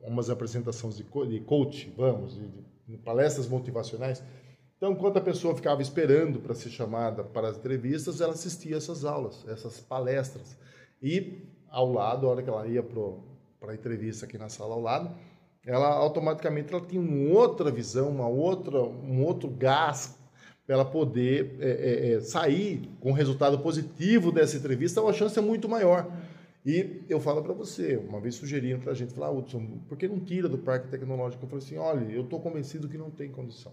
umas 0.00 0.30
apresentações 0.30 0.96
de 0.96 1.04
coach, 1.40 1.92
vamos, 1.96 2.38
de 2.86 2.96
palestras 2.98 3.48
motivacionais. 3.48 4.22
Então, 4.76 4.92
enquanto 4.92 5.18
a 5.18 5.20
pessoa 5.20 5.54
ficava 5.54 5.80
esperando 5.80 6.40
para 6.40 6.54
ser 6.54 6.70
chamada 6.70 7.22
para 7.22 7.48
as 7.48 7.56
entrevistas, 7.56 8.20
ela 8.20 8.32
assistia 8.32 8.76
essas 8.76 9.04
aulas, 9.04 9.46
essas 9.48 9.80
palestras. 9.80 10.58
E, 11.00 11.48
ao 11.68 11.92
lado, 11.92 12.26
a 12.26 12.30
hora 12.30 12.42
que 12.42 12.50
ela 12.50 12.66
ia 12.66 12.82
para 12.82 13.72
a 13.72 13.74
entrevista 13.74 14.26
aqui 14.26 14.36
na 14.36 14.48
sala 14.48 14.74
ao 14.74 14.80
lado, 14.80 15.14
ela 15.64 15.88
automaticamente 15.88 16.74
ela 16.74 16.84
tinha 16.84 17.00
uma 17.00 17.32
outra 17.38 17.70
visão, 17.70 18.10
uma 18.10 18.28
outra, 18.28 18.82
um 18.82 19.24
outro 19.24 19.48
gás 19.48 20.18
ela 20.72 20.84
poder 20.84 21.56
é, 21.60 21.68
é, 21.70 22.12
é, 22.12 22.20
sair 22.20 22.88
com 23.00 23.12
resultado 23.12 23.58
positivo 23.58 24.32
dessa 24.32 24.56
entrevista, 24.56 25.00
a 25.00 25.12
chance 25.12 25.38
é 25.38 25.42
muito 25.42 25.68
maior. 25.68 26.10
E 26.64 27.02
eu 27.08 27.20
falo 27.20 27.42
para 27.42 27.52
você, 27.52 27.96
uma 27.96 28.20
vez 28.20 28.36
sugeriram 28.36 28.78
para 28.78 28.92
a 28.92 28.94
gente, 28.94 29.12
falar, 29.12 29.28
ah, 29.28 29.32
Hudson, 29.32 29.80
por 29.88 29.98
que 29.98 30.06
não 30.06 30.20
tira 30.20 30.48
do 30.48 30.58
parque 30.58 30.88
tecnológico? 30.88 31.44
Eu 31.44 31.48
falei 31.48 31.64
assim, 31.64 31.76
olha, 31.76 32.12
eu 32.12 32.22
estou 32.22 32.40
convencido 32.40 32.88
que 32.88 32.96
não 32.96 33.10
tem 33.10 33.30
condição. 33.30 33.72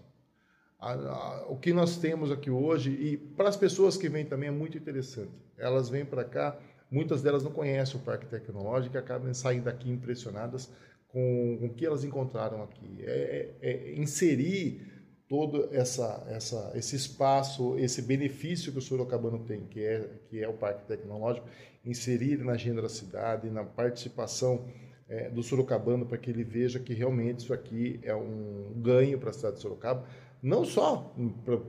A, 0.79 0.93
a, 0.93 1.45
o 1.49 1.57
que 1.57 1.71
nós 1.71 1.97
temos 1.97 2.31
aqui 2.31 2.49
hoje, 2.49 2.89
e 2.91 3.17
para 3.17 3.49
as 3.49 3.57
pessoas 3.57 3.95
que 3.95 4.09
vêm 4.09 4.25
também 4.25 4.49
é 4.49 4.51
muito 4.51 4.77
interessante. 4.77 5.31
Elas 5.57 5.87
vêm 5.87 6.03
para 6.03 6.23
cá, 6.23 6.57
muitas 6.89 7.21
delas 7.21 7.43
não 7.43 7.51
conhecem 7.51 7.99
o 7.99 8.03
parque 8.03 8.25
tecnológico 8.25 8.95
e 8.95 8.97
acabam 8.97 9.31
saindo 9.33 9.65
daqui 9.65 9.91
impressionadas 9.91 10.71
com, 11.09 11.57
com 11.59 11.65
o 11.67 11.73
que 11.73 11.85
elas 11.85 12.03
encontraram 12.03 12.63
aqui. 12.63 12.97
É, 13.01 13.51
é, 13.61 13.69
é 13.69 13.95
inserir 13.99 14.98
todo 15.29 15.69
essa, 15.71 16.25
essa, 16.27 16.71
esse 16.73 16.95
espaço, 16.95 17.77
esse 17.77 18.01
benefício 18.01 18.71
que 18.71 18.79
o 18.79 18.81
Sorocabano 18.81 19.37
tem, 19.45 19.61
que 19.61 19.79
é, 19.79 20.09
que 20.27 20.43
é 20.43 20.49
o 20.49 20.53
Parque 20.53 20.87
Tecnológico, 20.87 21.47
inserir 21.85 22.43
na 22.43 22.53
agenda 22.53 22.81
da 22.81 22.89
cidade, 22.89 23.47
na 23.47 23.63
participação 23.63 24.65
é, 25.07 25.29
do 25.29 25.43
Sorocabano, 25.43 26.03
para 26.03 26.17
que 26.17 26.31
ele 26.31 26.43
veja 26.43 26.79
que 26.79 26.95
realmente 26.95 27.41
isso 27.41 27.53
aqui 27.53 27.99
é 28.01 28.15
um 28.15 28.73
ganho 28.77 29.19
para 29.19 29.29
a 29.29 29.33
cidade 29.33 29.57
de 29.57 29.61
Sorocaba, 29.61 30.03
não 30.41 30.65
só 30.65 31.13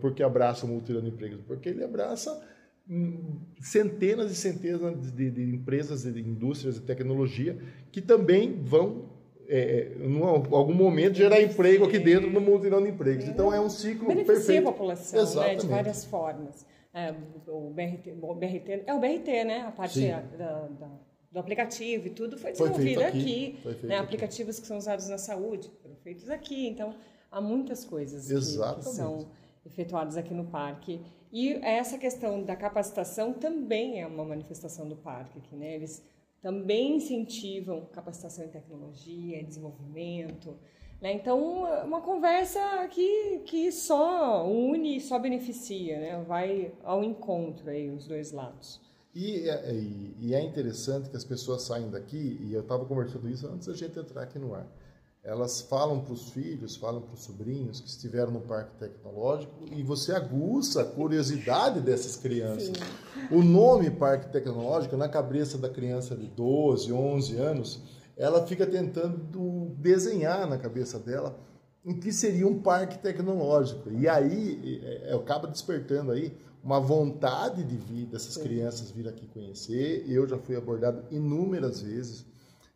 porque 0.01 0.23
abraça 0.23 0.65
o 0.65 0.69
multirão 0.69 1.03
de 1.03 1.09
empregos, 1.09 1.43
porque 1.47 1.69
ele 1.69 1.85
abraça 1.85 2.43
hum, 2.89 3.41
centenas 3.61 4.31
e 4.31 4.37
centenas 4.37 5.13
de, 5.13 5.31
de 5.31 5.55
empresas, 5.55 6.05
de 6.05 6.21
indústrias 6.21 6.77
de 6.77 6.81
tecnologia 6.81 7.59
que 7.93 8.01
também 8.01 8.63
vão 8.63 9.10
é, 9.51 9.89
em 9.99 10.23
algum 10.23 10.73
momento 10.73 11.17
gerar 11.17 11.43
emprego 11.43 11.85
aqui 11.85 11.99
dentro 11.99 12.31
no 12.31 12.41
multirão 12.41 12.81
de 12.81 12.89
empregos. 12.89 13.27
Então 13.27 13.53
é 13.53 13.61
um 13.61 13.69
ciclo 13.69 14.07
Beneficia 14.07 14.35
perfeito. 14.35 14.69
a 14.69 14.73
população 14.73 15.43
né, 15.43 15.55
de 15.57 15.67
várias 15.67 16.05
formas. 16.05 16.65
É, 16.95 17.13
o, 17.49 17.71
BRT, 17.71 18.13
o 18.21 18.35
BRT, 18.35 18.85
é 18.87 18.95
o 18.95 19.01
BRT, 19.01 19.45
né? 19.45 19.63
A 19.63 19.73
parte 19.73 20.09
da, 20.09 20.69
da, 20.69 20.91
do 21.33 21.39
aplicativo 21.39 22.07
e 22.07 22.11
tudo 22.11 22.39
foi 22.39 22.53
desenvolvido 22.53 23.01
foi 23.01 23.09
aqui. 23.09 23.59
aqui 23.69 23.87
né? 23.87 23.99
Aplicativos 23.99 24.61
que 24.61 24.67
são 24.67 24.77
usados 24.77 25.09
na 25.09 25.19
saúde 25.19 25.69
foram 25.83 25.97
feitos 25.97 26.31
aqui. 26.31 26.69
Então 26.69 26.95
há 27.31 27.41
muitas 27.41 27.85
coisas 27.85 28.29
que, 28.29 28.35
que 28.35 28.85
são 28.85 29.27
efetuadas 29.67 30.17
aqui 30.17 30.33
no 30.33 30.45
parque. 30.45 31.01
E 31.33 31.55
essa 31.65 31.99
questão 31.99 32.43
da 32.43 32.55
capacitação 32.55 33.33
também 33.33 34.01
é 34.01 34.07
uma 34.07 34.25
manifestação 34.25 34.89
do 34.89 34.97
parque 34.97 35.39
aqui, 35.39 35.57
né? 35.57 35.75
Eles 35.75 36.03
também 36.43 36.97
incentivam 36.97 37.87
capacitação 37.93 38.45
em 38.45 38.49
tecnologia, 38.49 39.45
desenvolvimento. 39.45 40.57
Né? 41.01 41.15
Então, 41.15 41.65
uma 41.85 42.01
conversa 42.01 42.61
que, 42.89 43.41
que 43.41 43.73
só 43.73 44.47
une 44.49 44.97
e 44.97 45.01
só 45.01 45.19
beneficia, 45.19 45.99
né? 45.99 46.25
vai 46.27 46.73
ao 46.83 47.03
encontro 47.03 47.71
aí, 47.71 47.91
os 47.91 48.07
dois 48.07 48.33
lados. 48.33 48.81
E, 49.15 49.49
é, 49.49 49.75
e, 49.75 50.17
e 50.21 50.35
é 50.35 50.43
interessante 50.43 51.11
que 51.11 51.17
as 51.17 51.25
pessoas 51.25 51.63
saem 51.63 51.91
daqui, 51.91 52.39
e 52.43 52.55
eu 52.55 52.61
estava 52.61 52.85
conversando 52.85 53.29
isso 53.29 53.47
antes 53.49 53.67
da 53.67 53.75
gente 53.75 53.99
entrar 53.99 54.23
aqui 54.23 54.39
no 54.39 54.55
ar. 54.55 54.67
Elas 55.23 55.61
falam 55.61 56.01
para 56.01 56.15
os 56.15 56.31
filhos, 56.31 56.77
falam 56.77 57.03
para 57.03 57.15
os 57.15 57.23
sobrinhos 57.23 57.81
que 57.81 57.89
estiveram 57.89 58.33
no 58.33 58.41
parque 58.41 58.75
tecnológico 58.79 59.53
e 59.71 59.83
você 59.83 60.13
aguça 60.13 60.81
a 60.81 60.85
curiosidade 60.85 61.81
dessas 61.81 62.17
crianças. 62.17 62.69
Sim. 62.69 63.31
O 63.31 63.43
nome 63.43 63.91
parque 63.91 64.33
tecnológico, 64.33 64.97
na 64.97 65.09
cabeça 65.09 65.59
da 65.59 65.69
criança 65.69 66.17
de 66.17 66.27
12, 66.27 66.91
11 66.91 67.37
anos, 67.37 67.83
ela 68.17 68.47
fica 68.47 68.67
tentando 68.67 69.75
desenhar 69.77 70.49
na 70.49 70.57
cabeça 70.57 70.99
dela 70.99 71.39
em 71.85 71.99
que 71.99 72.13
seria 72.13 72.47
um 72.47 72.61
parque 72.61 72.99
tecnológico. 72.99 73.91
E 73.91 74.09
aí 74.09 74.81
é, 74.83 75.11
é, 75.11 75.15
acaba 75.15 75.49
despertando 75.49 76.13
aí 76.13 76.33
uma 76.63 76.81
vontade 76.81 77.63
de 77.65 77.77
vir 77.77 78.07
dessas 78.07 78.35
Sim. 78.35 78.43
crianças 78.43 78.91
vir 78.91 79.09
aqui 79.09 79.27
conhecer. 79.27 80.05
Eu 80.09 80.27
já 80.27 80.39
fui 80.39 80.57
abordado 80.57 81.05
inúmeras 81.11 81.83
vezes 81.83 82.27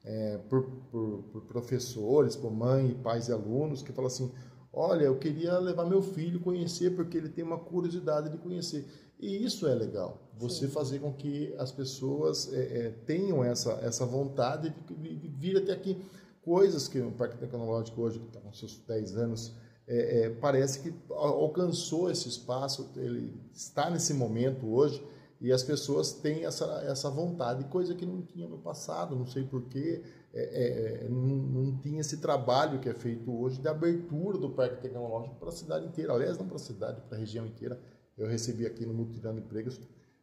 é, 0.04 0.38
por, 0.48 0.64
por, 0.90 1.22
por, 1.32 1.42
professores, 1.42 2.36
por 2.36 2.52
mãe, 2.52 2.94
pais 3.02 3.28
e 3.28 3.32
alunos, 3.32 3.82
que 3.82 3.92
falam 3.92 4.08
assim, 4.08 4.30
olha, 4.72 5.04
eu 5.04 5.18
queria 5.18 5.58
levar 5.58 5.86
meu 5.86 6.02
filho 6.02 6.40
conhecer 6.40 6.94
porque 6.94 7.16
ele 7.16 7.28
tem 7.28 7.44
uma 7.44 7.58
curiosidade 7.58 8.28
de 8.28 8.36
conhecer. 8.38 8.86
E 9.18 9.44
isso 9.44 9.66
é 9.66 9.74
legal, 9.74 10.30
você 10.36 10.66
Sim. 10.66 10.72
fazer 10.72 10.98
com 10.98 11.12
que 11.12 11.54
as 11.58 11.72
pessoas 11.72 12.52
é, 12.52 12.86
é, 12.86 12.90
tenham 13.06 13.42
essa, 13.42 13.72
essa 13.82 14.04
vontade 14.04 14.74
de, 14.90 15.14
de, 15.16 15.28
vir 15.28 15.56
até 15.56 15.72
aqui. 15.72 15.96
Coisas 16.42 16.86
que 16.86 17.00
o 17.00 17.10
Parque 17.10 17.38
Tecnológico 17.38 18.02
hoje, 18.02 18.18
que 18.18 18.26
está 18.26 18.40
com 18.40 18.52
seus 18.52 18.76
10 18.86 19.16
anos, 19.16 19.54
é, 19.86 20.24
é, 20.24 20.30
parece 20.30 20.80
que 20.80 20.94
alcançou 21.10 22.10
esse 22.10 22.28
espaço, 22.28 22.90
ele 22.96 23.34
está 23.52 23.88
nesse 23.88 24.12
momento 24.12 24.66
hoje, 24.66 25.02
e 25.44 25.52
as 25.52 25.62
pessoas 25.62 26.10
têm 26.10 26.46
essa, 26.46 26.64
essa 26.86 27.10
vontade, 27.10 27.64
coisa 27.64 27.94
que 27.94 28.06
não 28.06 28.22
tinha 28.22 28.48
no 28.48 28.56
passado, 28.56 29.14
não 29.14 29.26
sei 29.26 29.44
porquê, 29.44 30.02
é, 30.32 30.40
é, 30.42 31.04
é, 31.04 31.08
não, 31.10 31.36
não, 31.36 31.78
tinha 31.80 32.00
esse 32.00 32.16
trabalho 32.16 32.80
que 32.80 32.88
é 32.88 32.94
feito 32.94 33.30
hoje 33.30 33.60
de 33.60 33.68
abertura 33.68 34.38
do 34.38 34.48
Parque 34.48 34.80
Tecnológico 34.80 35.34
para 35.34 35.50
a 35.50 35.52
cidade 35.52 35.86
inteira, 35.86 36.14
aliás, 36.14 36.38
não 36.38 36.46
para 36.46 36.56
a 36.56 36.58
cidade, 36.58 37.02
para 37.02 37.18
a 37.18 37.20
região 37.20 37.44
inteira. 37.44 37.78
Eu 38.16 38.26
recebi 38.26 38.64
aqui 38.64 38.86
no 38.86 38.94
Mutirão 38.94 39.36
Empregos 39.36 39.78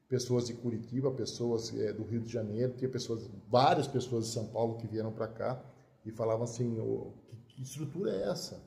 pessoas 0.10 0.48
de 0.48 0.56
Curitiba, 0.56 1.12
pessoas 1.12 1.72
é, 1.78 1.94
do 1.94 2.04
Rio 2.04 2.22
de 2.22 2.34
Janeiro, 2.34 2.74
tinha 2.76 2.90
pessoas, 2.90 3.30
várias 3.48 3.88
pessoas 3.88 4.26
de 4.26 4.32
São 4.32 4.48
Paulo 4.48 4.78
que 4.78 4.88
vieram 4.88 5.12
para 5.12 5.28
cá 5.28 5.64
e 6.04 6.10
falavam 6.10 6.46
assim, 6.46 6.80
oh, 6.80 7.12
que, 7.28 7.36
que, 7.58 7.62
estrutura 7.62 8.10
é 8.10 8.28
essa? 8.28 8.60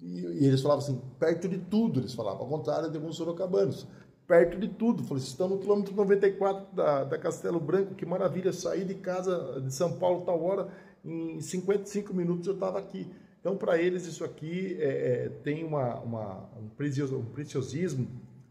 E, 0.00 0.20
e, 0.20 0.46
eles 0.46 0.62
falavam 0.62 0.82
assim, 0.82 0.98
perto 1.18 1.46
de 1.50 1.58
tudo, 1.58 2.00
eles 2.00 2.14
falavam, 2.14 2.40
ao 2.40 2.48
contrário 2.48 2.90
de 2.90 2.96
alguns 2.96 3.16
sorocabanos 3.16 3.86
perto 4.26 4.58
de 4.58 4.68
tudo. 4.68 5.02
Falei, 5.02 5.22
estamos 5.22 5.56
no 5.56 5.62
quilômetro 5.62 5.94
94 5.94 6.74
da, 6.74 7.04
da 7.04 7.18
Castelo 7.18 7.60
Branco, 7.60 7.94
que 7.94 8.06
maravilha, 8.06 8.52
sair 8.52 8.84
de 8.84 8.94
casa 8.94 9.60
de 9.60 9.72
São 9.72 9.98
Paulo 9.98 10.24
tal 10.24 10.42
hora, 10.42 10.68
em 11.04 11.40
55 11.40 12.14
minutos 12.14 12.46
eu 12.46 12.54
estava 12.54 12.78
aqui. 12.78 13.10
Então, 13.40 13.56
para 13.56 13.76
eles, 13.76 14.06
isso 14.06 14.24
aqui 14.24 14.76
é, 14.80 14.84
é, 15.24 15.28
tem 15.42 15.64
uma, 15.64 15.98
uma, 15.98 16.48
um, 16.56 16.68
preciosismo 17.34 18.06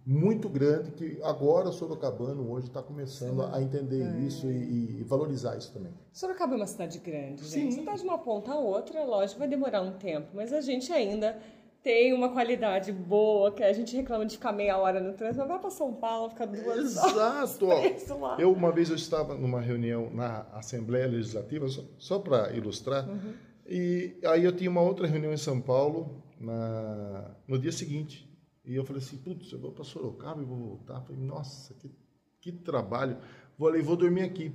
muito 0.06 0.50
grande 0.50 0.92
que 0.92 1.18
agora 1.24 1.70
o 1.70 1.72
Sorocabano 1.72 2.52
hoje 2.52 2.68
está 2.68 2.82
começando 2.82 3.42
Sim. 3.42 3.50
a 3.54 3.62
entender 3.62 4.02
é. 4.02 4.20
isso 4.20 4.48
e, 4.48 5.00
e, 5.00 5.04
valorizar 5.04 5.58
isso 5.58 5.72
também. 5.72 5.94
Sorocaba 6.12 6.56
é 6.56 6.58
uma 6.58 6.68
cidade 6.68 7.00
grande, 7.00 7.44
gente. 7.44 7.50
Sim. 7.50 7.72
Você 7.72 7.80
está 7.80 7.96
de 7.96 8.04
uma 8.04 8.18
ponta 8.18 8.52
a 8.52 8.60
outra, 8.60 9.06
lógico, 9.06 9.40
vai 9.40 9.48
demorar 9.48 9.82
um 9.82 9.94
tempo, 9.94 10.28
mas 10.34 10.52
a 10.52 10.60
gente 10.60 10.92
ainda 10.92 11.40
tem 11.84 12.14
uma 12.14 12.30
qualidade 12.30 12.92
boa, 12.92 13.52
que 13.52 13.64
a 13.64 13.74
gente 13.74 13.96
reclama 13.96 14.26
de 14.26 14.36
ficar 14.36 14.52
meia 14.52 14.78
hora 14.78 15.00
no 15.00 15.14
trânsito, 15.14 15.40
mas 15.40 15.48
vai 15.48 15.60
para 15.60 15.70
São 15.70 15.94
Paulo, 15.94 16.30
fica 16.30 16.46
duas 16.46 16.78
Exato. 16.78 17.66
horas. 17.66 18.04
Exato. 18.04 18.42
Eu, 18.42 18.52
uma 18.52 18.72
vez, 18.72 18.90
eu 18.90 18.96
estava 18.96 19.36
numa 19.36 19.60
reunião 19.60 20.10
na 20.14 20.42
Assembleia 20.54 21.08
Legislativa, 21.08 21.68
só, 21.68 21.84
só 21.98 22.20
para 22.20 22.52
ilustrar, 22.54 23.10
uhum. 23.10 23.34
e 23.66 24.18
aí 24.26 24.44
eu 24.44 24.56
tinha 24.56 24.70
uma 24.70 24.82
outra 24.82 25.08
reunião 25.08 25.34
em 25.34 25.38
São 25.38 25.60
Paulo 25.60 26.24
na, 26.40 27.36
no 27.48 27.58
dia 27.58 27.72
seguinte. 27.72 28.30
E 28.64 28.76
eu 28.76 28.86
falei 28.86 29.02
assim, 29.02 29.18
putz, 29.18 29.52
eu 29.52 29.60
vou 29.60 29.72
para 29.72 29.84
Sorocaba 29.84 30.42
e 30.42 30.46
vou 30.46 30.58
voltar. 30.58 30.96
Eu 30.96 31.02
falei, 31.02 31.22
nossa, 31.22 31.74
que, 31.74 31.92
que 32.40 32.52
trabalho. 32.52 33.18
Vou 33.58 33.68
ali, 33.68 33.82
vou 33.82 33.96
dormir 33.96 34.22
aqui. 34.22 34.52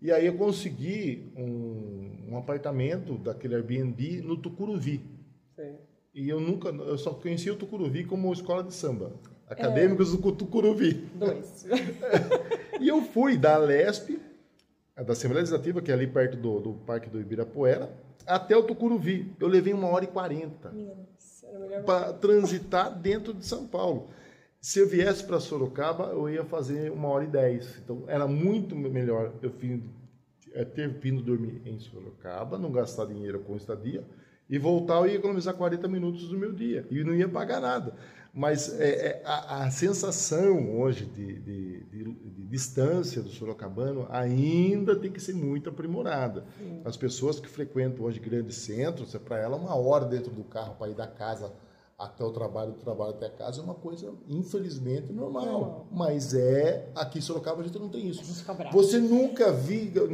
E 0.00 0.10
aí 0.10 0.26
eu 0.26 0.36
consegui 0.36 1.32
um, 1.36 2.32
um 2.32 2.36
apartamento 2.36 3.16
daquele 3.18 3.54
Airbnb 3.54 4.22
no 4.22 4.36
Tucuruvi. 4.36 5.00
E 6.14 6.28
eu 6.28 6.40
nunca, 6.40 6.68
eu 6.68 6.98
só 6.98 7.14
conhecia 7.14 7.52
o 7.52 7.56
Tucuruvi 7.56 8.04
como 8.04 8.32
escola 8.32 8.62
de 8.62 8.74
samba. 8.74 9.12
Acadêmicos 9.48 10.12
é. 10.12 10.16
do 10.16 10.32
Tucuruvi. 10.32 10.94
Dois. 11.14 11.66
e 12.80 12.88
eu 12.88 13.02
fui 13.02 13.36
da 13.36 13.56
Lesp, 13.56 14.18
da 14.94 15.12
Assembleia 15.12 15.40
Legislativa, 15.40 15.80
que 15.80 15.90
é 15.90 15.94
ali 15.94 16.06
perto 16.06 16.36
do, 16.36 16.60
do 16.60 16.72
Parque 16.86 17.08
do 17.08 17.20
Ibirapuera, 17.20 17.90
até 18.26 18.56
o 18.56 18.62
Tucuruvi. 18.62 19.34
Eu 19.40 19.48
levei 19.48 19.72
uma 19.72 19.88
hora 19.88 20.04
e 20.04 20.08
quarenta 20.08 20.72
para 21.84 22.12
transitar 22.14 22.98
dentro 22.98 23.32
de 23.32 23.44
São 23.44 23.66
Paulo. 23.66 24.08
Se 24.60 24.78
eu 24.78 24.88
viesse 24.88 25.24
para 25.24 25.40
Sorocaba, 25.40 26.10
eu 26.12 26.28
ia 26.28 26.44
fazer 26.44 26.92
uma 26.92 27.08
hora 27.08 27.24
e 27.24 27.26
dez. 27.26 27.78
Então, 27.82 28.04
era 28.06 28.28
muito 28.28 28.76
melhor 28.76 29.32
eu 29.42 29.52
é, 30.52 30.64
ter 30.64 30.88
vindo 30.88 31.20
dormir 31.22 31.60
em 31.66 31.78
Sorocaba, 31.78 32.58
não 32.58 32.70
gastar 32.70 33.06
dinheiro 33.06 33.40
com 33.40 33.56
estadia, 33.56 34.04
e 34.48 34.58
voltar 34.58 34.96
eu 34.96 35.06
ia 35.06 35.16
economizar 35.16 35.54
40 35.54 35.88
minutos 35.88 36.28
do 36.28 36.38
meu 36.38 36.52
dia 36.52 36.86
e 36.90 37.02
não 37.02 37.14
ia 37.14 37.28
pagar 37.28 37.60
nada. 37.60 37.94
Mas 38.34 38.80
é, 38.80 38.88
é, 38.88 39.22
a, 39.26 39.64
a, 39.64 39.70
sensação 39.70 40.80
hoje 40.80 41.04
de, 41.04 41.38
de, 41.40 41.84
de, 41.84 42.04
de, 42.14 42.46
distância 42.46 43.20
do 43.20 43.28
sorocabano 43.28 44.06
ainda 44.08 44.96
tem 44.96 45.12
que 45.12 45.20
ser 45.20 45.34
muito 45.34 45.68
aprimorada. 45.68 46.46
Sim. 46.58 46.80
As 46.82 46.96
pessoas 46.96 47.38
que 47.38 47.46
frequentam 47.46 48.06
hoje 48.06 48.18
grandes 48.18 48.56
centros, 48.56 49.14
é 49.14 49.18
para 49.18 49.38
ela 49.38 49.56
uma 49.56 49.74
hora 49.74 50.06
dentro 50.06 50.30
do 50.30 50.44
carro 50.44 50.76
para 50.76 50.90
ir 50.90 50.94
da 50.94 51.06
casa 51.06 51.52
até 51.98 52.24
o 52.24 52.32
trabalho, 52.32 52.72
do 52.72 52.78
trabalho 52.78 53.10
até 53.10 53.26
a 53.26 53.30
casa 53.30 53.60
é 53.60 53.64
uma 53.64 53.74
coisa, 53.74 54.12
infelizmente, 54.26 55.12
normal. 55.12 55.44
Não. 55.44 55.86
Mas 55.92 56.34
é, 56.34 56.90
aqui 56.94 57.18
em 57.18 57.22
Sorocaba 57.22 57.60
a 57.60 57.64
gente 57.64 57.78
não 57.78 57.90
tem 57.90 58.08
isso. 58.08 58.24
Você 58.72 58.98
nunca 58.98 59.52
viu, 59.52 60.08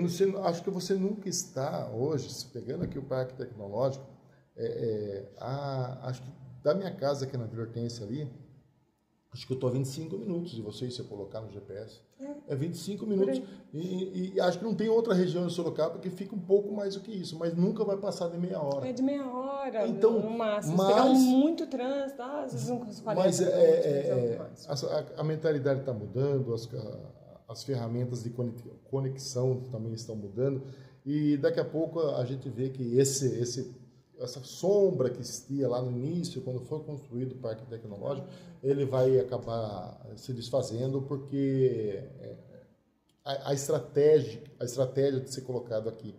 acho 0.44 0.62
que 0.62 0.70
você 0.70 0.94
nunca 0.94 1.28
está 1.28 1.88
hoje, 1.90 2.28
pegando 2.52 2.82
aqui 2.84 2.98
o 2.98 3.02
Parque 3.02 3.34
Tecnológico, 3.34 4.04
é, 4.58 4.66
é, 4.66 5.28
a, 5.38 6.08
acho 6.08 6.20
que 6.22 6.28
da 6.62 6.74
minha 6.74 6.90
casa 6.90 7.24
aqui 7.24 7.36
na 7.36 7.46
Vila 7.46 7.62
Hortência 7.62 8.04
ali, 8.04 8.28
acho 9.32 9.46
que 9.46 9.52
eu 9.52 9.54
estou 9.54 9.70
a 9.70 9.72
25 9.72 10.18
minutos 10.18 10.50
de 10.50 10.60
vocês, 10.60 10.94
se 10.94 11.00
eu 11.00 11.06
colocar 11.06 11.40
no 11.40 11.48
GPS. 11.48 12.00
É, 12.20 12.52
é 12.52 12.56
25 12.56 13.06
minutos. 13.06 13.40
E, 13.72 14.34
e, 14.34 14.40
acho 14.40 14.58
que 14.58 14.64
não 14.64 14.74
tem 14.74 14.88
outra 14.88 15.14
região 15.14 15.46
de 15.46 15.52
Sorocaba 15.52 16.00
que 16.00 16.10
fica 16.10 16.34
um 16.34 16.40
pouco 16.40 16.74
mais 16.74 16.94
do 16.96 17.00
que 17.00 17.12
isso, 17.12 17.38
mas 17.38 17.54
nunca 17.54 17.84
vai 17.84 17.96
passar 17.96 18.28
de 18.28 18.36
meia 18.36 18.60
hora. 18.60 18.88
É 18.88 18.92
de 18.92 19.02
meia 19.02 19.24
hora, 19.24 19.86
então, 19.86 20.18
no 20.18 20.30
máximo. 20.30 20.76
Mas, 20.76 20.88
pegar 20.88 21.04
muito 21.06 21.66
trânsito, 21.68 22.20
ah, 22.20 22.42
às 22.42 22.52
vezes 22.52 22.68
uns 22.68 23.00
40 23.00 23.24
Mas 23.24 23.40
é, 23.40 23.44
é, 23.44 24.08
é 24.08 24.40
a, 24.66 25.20
a, 25.20 25.24
mentalidade 25.24 25.80
está 25.80 25.92
mudando, 25.92 26.52
as, 26.52 26.68
as 27.48 27.62
ferramentas 27.62 28.24
de 28.24 28.34
conexão 28.90 29.62
também 29.70 29.92
estão 29.92 30.16
mudando. 30.16 30.62
E 31.06 31.36
daqui 31.36 31.60
a 31.60 31.64
pouco 31.64 32.00
a 32.00 32.24
gente 32.24 32.48
vê 32.48 32.68
que 32.68 32.98
esse, 32.98 33.40
esse 33.40 33.77
essa 34.20 34.40
sombra 34.40 35.10
que 35.10 35.20
existia 35.20 35.68
lá 35.68 35.80
no 35.80 35.90
início, 35.90 36.42
quando 36.42 36.60
foi 36.60 36.80
construído 36.80 37.32
o 37.32 37.36
parque 37.36 37.64
tecnológico, 37.66 38.28
ele 38.62 38.84
vai 38.84 39.18
acabar 39.18 40.00
se 40.16 40.32
desfazendo 40.32 41.02
porque 41.02 42.02
é, 42.20 42.36
a, 43.24 43.50
a 43.50 43.54
estratégia, 43.54 44.42
a 44.58 44.64
estratégia 44.64 45.20
de 45.20 45.32
ser 45.32 45.42
colocado 45.42 45.88
aqui 45.88 46.14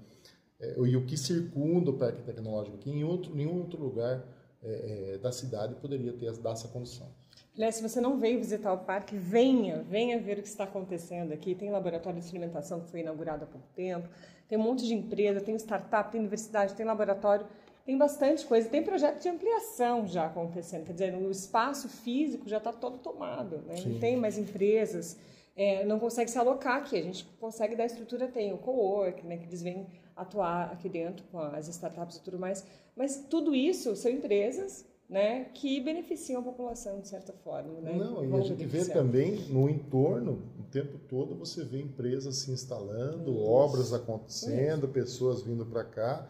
é, 0.60 0.76
e 0.78 0.96
o 0.96 1.06
que 1.06 1.18
circunda 1.18 1.92
o 1.92 1.98
parque 1.98 2.22
tecnológico 2.22 2.76
aqui 2.76 2.90
em 2.90 3.04
outro, 3.04 3.34
nenhum 3.34 3.60
outro 3.60 3.82
lugar 3.82 4.24
é, 4.62 5.14
é, 5.14 5.18
da 5.18 5.32
cidade 5.32 5.76
poderia 5.76 6.14
ter 6.14 6.32
dar 6.38 6.52
essa 6.52 6.68
condição. 6.68 7.08
Aliás, 7.56 7.76
se 7.76 7.82
você 7.82 8.00
não 8.00 8.20
veio 8.20 8.40
visitar 8.40 8.72
o 8.72 8.78
parque, 8.80 9.18
venha, 9.18 9.84
venha 9.84 10.20
ver 10.20 10.40
o 10.40 10.42
que 10.42 10.48
está 10.48 10.64
acontecendo 10.64 11.34
aqui. 11.34 11.56
Tem 11.56 11.70
laboratório 11.70 12.18
de 12.20 12.26
experimentação 12.26 12.80
que 12.80 12.90
foi 12.90 13.02
inaugurado 13.02 13.44
há 13.44 13.48
pouco 13.48 13.68
tempo, 13.76 14.08
tem 14.48 14.58
um 14.58 14.62
monte 14.62 14.86
de 14.86 14.94
empresa, 14.94 15.42
tem 15.42 15.56
startup, 15.56 16.12
tem 16.12 16.20
universidade, 16.20 16.74
tem 16.74 16.86
laboratório 16.86 17.46
tem 17.90 17.98
bastante 17.98 18.46
coisa. 18.46 18.70
Tem 18.70 18.84
projeto 18.84 19.20
de 19.20 19.28
ampliação 19.28 20.06
já 20.06 20.28
acontecendo. 20.28 20.86
Quer 20.86 20.94
dizer, 20.94 21.16
o 21.16 21.32
espaço 21.32 21.90
físico 21.90 22.48
já 22.48 22.58
está 22.58 22.72
todo 22.72 23.00
tomado. 23.00 23.64
Né? 23.66 23.82
Não 23.84 23.98
tem 23.98 24.16
mais 24.16 24.38
empresas. 24.38 25.18
É, 25.56 25.84
não 25.86 25.98
consegue 25.98 26.30
se 26.30 26.38
alocar 26.38 26.78
aqui. 26.78 26.96
A 26.96 27.02
gente 27.02 27.26
consegue 27.40 27.76
dar 27.76 27.88
estrutura, 27.88 28.28
tem 28.28 28.54
o 28.54 28.60
co-work, 28.60 29.26
né, 29.26 29.38
que 29.38 29.46
eles 29.46 29.64
vêm 29.64 29.88
atuar 30.16 30.72
aqui 30.72 30.88
dentro 30.88 31.26
com 31.32 31.40
as 31.40 31.68
startups 31.68 32.18
e 32.18 32.22
tudo 32.22 32.38
mais. 32.38 32.64
Mas 32.96 33.26
tudo 33.28 33.56
isso 33.56 33.96
são 33.96 34.12
empresas 34.12 34.86
né, 35.10 35.46
que 35.56 35.82
beneficiam 35.82 36.42
a 36.42 36.44
população 36.44 37.00
de 37.00 37.08
certa 37.08 37.34
forma. 37.34 37.82
Né? 37.82 37.94
Não, 37.94 38.24
e 38.24 38.40
a 38.40 38.42
gente 38.42 38.66
vê 38.68 38.86
também 38.86 39.32
no 39.50 39.68
entorno, 39.68 40.44
o 40.60 40.64
tempo 40.72 41.00
todo 41.10 41.34
você 41.34 41.66
vê 41.66 41.82
empresas 41.82 42.36
se 42.36 42.52
instalando, 42.52 43.32
isso. 43.32 43.44
obras 43.44 43.94
acontecendo, 43.94 44.86
isso. 44.86 44.94
pessoas 44.94 45.42
vindo 45.42 45.66
para 45.66 45.84
cá 45.84 46.28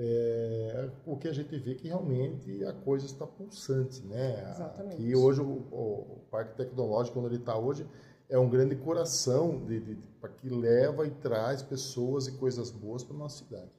é, 0.00 0.88
o 1.04 1.16
que 1.16 1.26
a 1.26 1.32
gente 1.32 1.58
vê 1.58 1.74
que 1.74 1.88
realmente 1.88 2.64
a 2.64 2.72
coisa 2.72 3.04
está 3.04 3.26
pulsante, 3.26 4.00
né? 4.06 4.48
Exatamente. 4.48 5.02
E 5.02 5.16
hoje 5.16 5.40
o, 5.40 5.44
o, 5.44 6.20
Parque 6.30 6.56
Tecnológico, 6.56 7.18
onde 7.18 7.34
ele 7.34 7.36
está 7.38 7.58
hoje, 7.58 7.84
é 8.28 8.38
um 8.38 8.48
grande 8.48 8.76
coração 8.76 9.64
de, 9.66 9.80
de, 9.80 9.94
de, 9.96 10.28
que 10.36 10.48
leva 10.48 11.04
e 11.04 11.10
traz 11.10 11.62
pessoas 11.62 12.28
e 12.28 12.38
coisas 12.38 12.70
boas 12.70 13.02
para 13.02 13.16
a 13.16 13.18
nossa 13.18 13.44
cidade. 13.44 13.70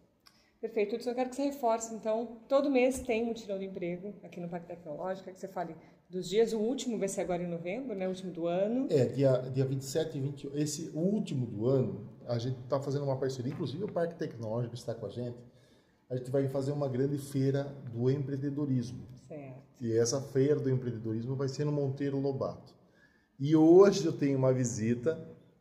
Perfeito. 0.59 0.97
Hudson, 0.97 1.11
eu 1.11 1.15
quero 1.15 1.29
que 1.29 1.37
você 1.37 1.43
reforce, 1.43 1.95
então, 1.95 2.41
todo 2.49 2.69
mês 2.69 3.01
tem 3.01 3.25
mutirão 3.25 3.57
de 3.57 3.63
emprego 3.63 4.13
aqui 4.21 4.41
no 4.41 4.49
Parque 4.49 4.67
Tecnológico, 4.67 5.31
que 5.31 5.39
você 5.39 5.47
fale 5.47 5.73
dos 6.09 6.27
dias, 6.27 6.51
o 6.51 6.59
último 6.59 6.99
vai 6.99 7.07
ser 7.07 7.21
agora 7.21 7.41
em 7.41 7.47
novembro, 7.47 7.95
né, 7.95 8.07
o 8.07 8.09
último 8.09 8.33
do 8.33 8.45
ano. 8.45 8.87
É, 8.89 9.05
dia, 9.05 9.37
dia 9.53 9.63
27 9.63 10.17
e 10.17 10.21
28, 10.21 10.57
esse 10.57 10.91
último 10.93 11.45
do 11.45 11.65
ano, 11.65 12.09
a 12.27 12.37
gente 12.37 12.59
está 12.59 12.77
fazendo 12.77 13.05
uma 13.05 13.15
parceria, 13.15 13.53
inclusive 13.53 13.85
o 13.85 13.91
Parque 13.91 14.15
Tecnológico 14.15 14.75
está 14.75 14.93
com 14.93 15.05
a 15.05 15.09
gente, 15.09 15.37
a 16.09 16.15
gente 16.15 16.31
vai 16.31 16.47
fazer 16.47 16.71
uma 16.71 16.87
grande 16.87 17.17
feira 17.17 17.71
do 17.93 18.09
empreendedorismo. 18.09 18.99
Certo. 19.27 19.61
E 19.79 19.95
essa 19.95 20.19
feira 20.19 20.59
do 20.59 20.69
empreendedorismo 20.69 21.35
vai 21.35 21.47
ser 21.47 21.65
no 21.65 21.71
Monteiro 21.71 22.19
Lobato. 22.19 22.73
E 23.39 23.55
hoje 23.55 24.05
eu 24.05 24.11
tenho 24.11 24.37
uma 24.37 24.51
visita 24.51 25.17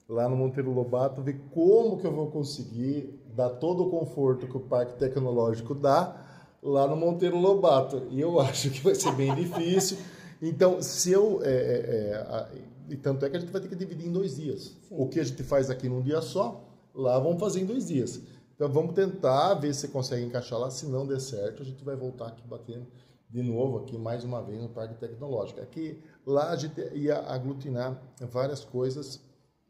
lá 0.09 0.29
no 0.29 0.35
Monteiro 0.35 0.73
Lobato, 0.73 1.23
ver 1.23 1.39
como 1.51 1.99
que 1.99 2.07
eu 2.07 2.13
vou 2.13 2.31
conseguir 2.31 3.21
dar 3.37 3.51
todo 3.51 3.85
o 3.85 3.91
conforto 3.91 4.49
que 4.49 4.57
o 4.57 4.61
Parque 4.61 4.99
Tecnológico 4.99 5.75
dá 5.75 6.27
lá 6.63 6.89
no 6.89 6.97
Monteiro 6.97 7.39
Lobato. 7.39 8.07
E 8.11 8.21
eu 8.21 8.41
acho 8.41 8.71
que 8.71 8.81
vai 8.81 8.95
ser 8.95 9.13
bem 9.15 9.35
difícil. 9.35 9.99
Então, 10.41 10.81
se 10.81 11.13
eu. 11.13 11.41
É, 11.43 11.51
é, 11.51 12.55
é, 12.55 12.69
e 12.89 12.97
tanto 12.97 13.27
é 13.27 13.29
que 13.31 13.37
a 13.37 13.41
gente 13.41 13.53
vai 13.53 13.61
ter 13.61 13.69
que 13.69 13.77
dividir 13.77 14.07
em 14.07 14.13
dois 14.13 14.37
dias. 14.37 14.77
Sim. 14.89 14.97
O 14.97 15.07
que 15.09 15.21
a 15.21 15.25
gente 15.25 15.43
faz 15.43 15.69
aqui 15.69 15.91
num 15.91 16.01
dia 16.01 16.23
só, 16.23 16.65
lá 16.95 17.19
vamos 17.19 17.39
fazer 17.39 17.61
em 17.61 17.67
dois 17.67 17.87
dias. 17.87 18.23
Então, 18.59 18.69
vamos 18.69 18.93
tentar 18.93 19.55
ver 19.55 19.73
se 19.73 19.87
consegue 19.87 20.25
encaixar 20.25 20.59
lá. 20.59 20.69
Se 20.69 20.85
não 20.85 21.07
der 21.07 21.21
certo, 21.21 21.63
a 21.63 21.65
gente 21.65 21.85
vai 21.85 21.95
voltar 21.95 22.27
aqui 22.27 22.43
batendo 22.45 22.89
de 23.31 23.41
novo 23.41 23.79
aqui 23.79 23.97
mais 23.97 24.25
uma 24.25 24.43
vez 24.43 24.61
no 24.61 24.69
Parque 24.69 24.97
Tecnológico. 24.97 25.61
Aqui 25.61 26.03
lá 26.27 26.51
a 26.51 26.57
gente 26.57 26.81
ia 26.93 27.21
aglutinar 27.21 28.03
várias 28.21 28.65
coisas 28.65 29.23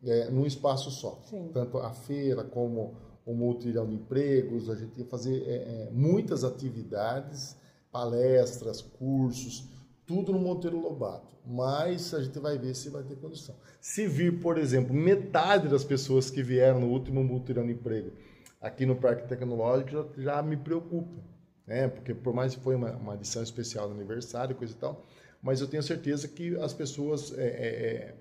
é, 0.03 0.31
num 0.31 0.47
espaço 0.47 0.91
só. 0.91 1.21
Sim. 1.29 1.51
Tanto 1.53 1.77
a 1.77 1.91
feira 1.91 2.43
como 2.43 2.95
o 3.27 3.35
multirão 3.35 3.87
de 3.87 3.95
empregos, 3.95 4.71
a 4.71 4.75
gente 4.75 4.99
ia 4.99 5.05
fazer 5.05 5.43
é, 5.47 5.57
é, 5.57 5.91
muitas 5.93 6.43
atividades, 6.43 7.59
palestras, 7.93 8.81
cursos, 8.81 9.69
tudo 10.07 10.33
no 10.33 10.39
Monteiro 10.39 10.81
Lobato. 10.81 11.37
Mas 11.45 12.15
a 12.15 12.23
gente 12.23 12.39
vai 12.39 12.57
ver 12.57 12.75
se 12.75 12.89
vai 12.89 13.03
ter 13.03 13.17
condição. 13.17 13.55
Se 13.83 14.07
vir, 14.07 14.41
por 14.41 14.57
exemplo, 14.57 14.95
metade 14.95 15.69
das 15.69 15.85
pessoas 15.85 16.31
que 16.31 16.43
vieram 16.43 16.81
no 16.81 16.89
último 16.89 17.23
multirão 17.23 17.67
de 17.67 17.73
emprego 17.73 18.13
aqui 18.61 18.85
no 18.87 18.97
Parque 18.97 19.29
Tecnológico 19.29 19.91
já, 19.91 20.05
já 20.17 20.43
me 20.43 20.57
preocupa. 20.57 21.23
Né? 21.67 21.89
Porque 21.89 22.15
por 22.15 22.35
mais 22.35 22.55
que 22.55 22.61
foi 22.61 22.75
uma, 22.75 22.93
uma 22.93 23.15
edição 23.15 23.43
especial 23.43 23.89
do 23.89 23.95
aniversário, 23.95 24.57
coisa 24.57 24.73
e 24.73 24.77
tal, 24.77 25.05
mas 25.43 25.61
eu 25.61 25.69
tenho 25.69 25.83
certeza 25.83 26.27
que 26.27 26.57
as 26.57 26.73
pessoas 26.73 27.37
é, 27.37 27.47
é, 27.47 27.47
é 27.47 28.15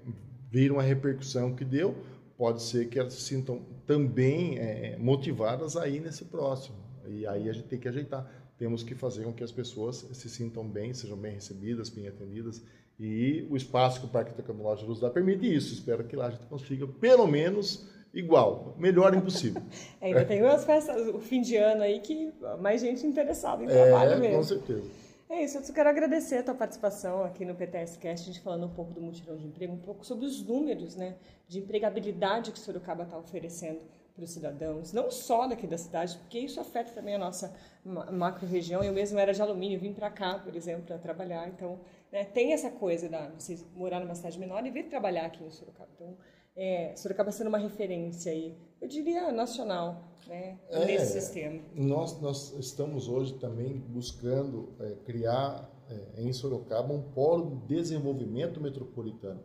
viram 0.50 0.80
a 0.80 0.84
repercussão 0.84 1.54
que 1.54 1.66
deu, 1.66 1.96
pode 2.38 2.62
ser 2.62 2.88
que 2.88 3.00
elas 3.00 3.14
se 3.14 3.22
sintam 3.22 3.66
também 3.86 4.58
é, 4.60 4.98
motivadas 4.98 5.76
a 5.76 5.88
ir 5.88 6.00
nesse 6.00 6.26
próximo. 6.26 6.78
E 7.06 7.26
aí 7.26 7.50
a 7.50 7.54
gente 7.54 7.68
tem 7.68 7.80
que 7.80 7.88
ajeitar. 7.88 8.30
Temos 8.58 8.84
que 8.84 8.96
fazer 8.96 9.24
com 9.24 9.34
que 9.34 9.44
as 9.44 9.52
pessoas 9.52 10.08
se 10.12 10.30
sintam 10.30 10.68
bem, 10.68 10.94
sejam 10.94 11.18
bem 11.18 11.34
recebidas, 11.34 11.90
bem 11.90 12.08
atendidas. 12.08 12.62
E 13.00 13.46
o 13.50 13.56
espaço 13.56 14.00
que 14.00 14.08
o 14.08 14.10
Parque 14.10 14.34
Tecnológico 14.34 14.90
nos 14.90 15.00
dá 15.00 15.10
permite 15.10 15.54
isso. 15.54 15.74
Espero 15.74 16.04
que 16.04 16.16
lá 16.16 16.28
a 16.28 16.32
gente 16.32 16.48
consiga, 16.48 16.88
pelo 16.88 17.28
menos, 17.28 17.88
igual. 18.18 18.76
Melhor 18.78 19.14
impossível. 19.16 19.62
Ainda 20.02 20.26
tem 20.26 20.42
umas 20.42 20.66
festas, 20.66 21.08
o 21.08 21.20
fim 21.20 21.42
de 21.42 21.56
ano 21.56 21.84
aí, 21.84 22.00
que 22.00 22.34
mais 22.60 22.82
gente 22.82 23.06
interessada 23.06 23.64
em 23.64 23.68
trabalho 23.68 24.14
é, 24.14 24.18
mesmo. 24.18 24.38
Com 24.38 24.44
certeza. 24.44 24.90
É 25.30 25.44
isso, 25.44 25.58
eu 25.58 25.74
quero 25.74 25.90
agradecer 25.90 26.38
a 26.38 26.44
tua 26.44 26.56
participação 26.56 27.22
aqui 27.24 27.44
no 27.44 27.54
PTS 27.54 27.98
Cast, 27.98 28.30
a 28.30 28.34
gente 28.34 28.42
falando 28.42 28.66
um 28.66 28.74
pouco 28.74 28.94
do 28.94 29.02
mutirão 29.02 29.36
de 29.36 29.46
emprego, 29.46 29.74
um 29.74 29.78
pouco 29.78 30.06
sobre 30.06 30.26
os 30.26 30.42
números 30.42 30.96
né, 30.96 31.16
de 31.50 31.60
empregabilidade 31.60 32.50
que 32.50 32.58
o 32.58 32.62
Sorocaba 32.62 33.04
está 33.04 33.18
oferecendo 33.18 33.82
para 34.16 34.24
os 34.24 34.32
cidadãos, 34.32 34.94
não 34.94 35.12
só 35.12 35.46
daqui 35.46 35.68
da 35.68 35.78
cidade, 35.78 36.18
porque 36.18 36.40
isso 36.40 36.62
afeta 36.62 36.92
também 36.92 37.16
a 37.16 37.20
nossa 37.20 37.54
macro-região. 37.86 38.84
Eu 38.84 38.94
mesmo 38.94 39.20
era 39.20 39.34
de 39.34 39.42
alumínio, 39.42 39.80
vim 39.80 39.94
para 39.94 40.10
cá, 40.10 40.40
por 40.40 40.56
exemplo, 40.56 40.84
para 40.84 40.98
trabalhar, 40.98 41.48
então 41.50 41.78
né, 42.12 42.24
tem 42.24 42.54
essa 42.54 42.72
coisa 42.72 43.10
da 43.10 43.30
você 43.38 43.60
morar 43.76 44.00
numa 44.00 44.16
cidade 44.16 44.40
menor 44.40 44.66
e 44.66 44.72
vir 44.72 44.86
trabalhar 44.86 45.26
aqui 45.26 45.44
em 45.44 45.52
Sorocaba. 45.52 45.90
Então, 45.94 46.18
é, 46.58 46.96
Sorocaba 46.96 47.32
sendo 47.32 47.48
uma 47.48 47.60
referência 47.60 48.32
aí, 48.32 48.58
eu 48.82 48.88
diria 48.88 49.32
nacional, 49.32 50.12
né, 50.28 50.58
é, 50.70 50.86
nesse 50.86 51.22
sistema. 51.22 51.62
Nós, 51.76 52.20
nós 52.20 52.54
estamos 52.58 53.08
hoje 53.08 53.36
também 53.36 53.78
buscando 53.78 54.74
é, 54.80 54.96
criar 55.06 55.70
é, 55.88 56.24
em 56.24 56.34
Sorocaba 56.34 56.92
um 56.92 57.02
polo 57.02 57.62
de 57.68 57.76
desenvolvimento 57.76 58.60
metropolitano. 58.60 59.40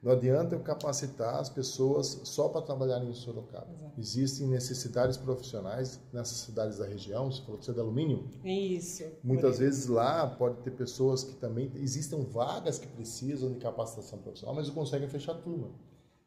Não 0.00 0.12
adianta 0.12 0.54
eu 0.54 0.60
capacitar 0.60 1.36
as 1.36 1.48
pessoas 1.48 2.20
só 2.24 2.50
para 2.50 2.60
trabalharem 2.60 3.08
em 3.08 3.14
Sorocaba. 3.14 3.66
Exato. 3.72 3.98
Existem 3.98 4.46
necessidades 4.46 5.16
profissionais 5.16 5.98
nessas 6.12 6.36
cidades 6.38 6.76
da 6.76 6.86
região. 6.86 7.32
Você 7.32 7.40
falou 7.40 7.58
que 7.58 7.64
você 7.64 7.70
é 7.70 7.74
de 7.74 7.80
alumínio? 7.80 8.28
Isso. 8.44 9.02
Muitas 9.22 9.60
vezes 9.60 9.86
lá 9.86 10.26
pode 10.26 10.58
ter 10.58 10.72
pessoas 10.72 11.24
que 11.24 11.34
também. 11.36 11.72
Existem 11.76 12.22
vagas 12.22 12.78
que 12.78 12.86
precisam 12.86 13.50
de 13.50 13.58
capacitação 13.58 14.18
profissional, 14.18 14.54
mas 14.54 14.68
não 14.68 14.74
conseguem 14.74 15.08
fechar 15.08 15.34
turma. 15.36 15.70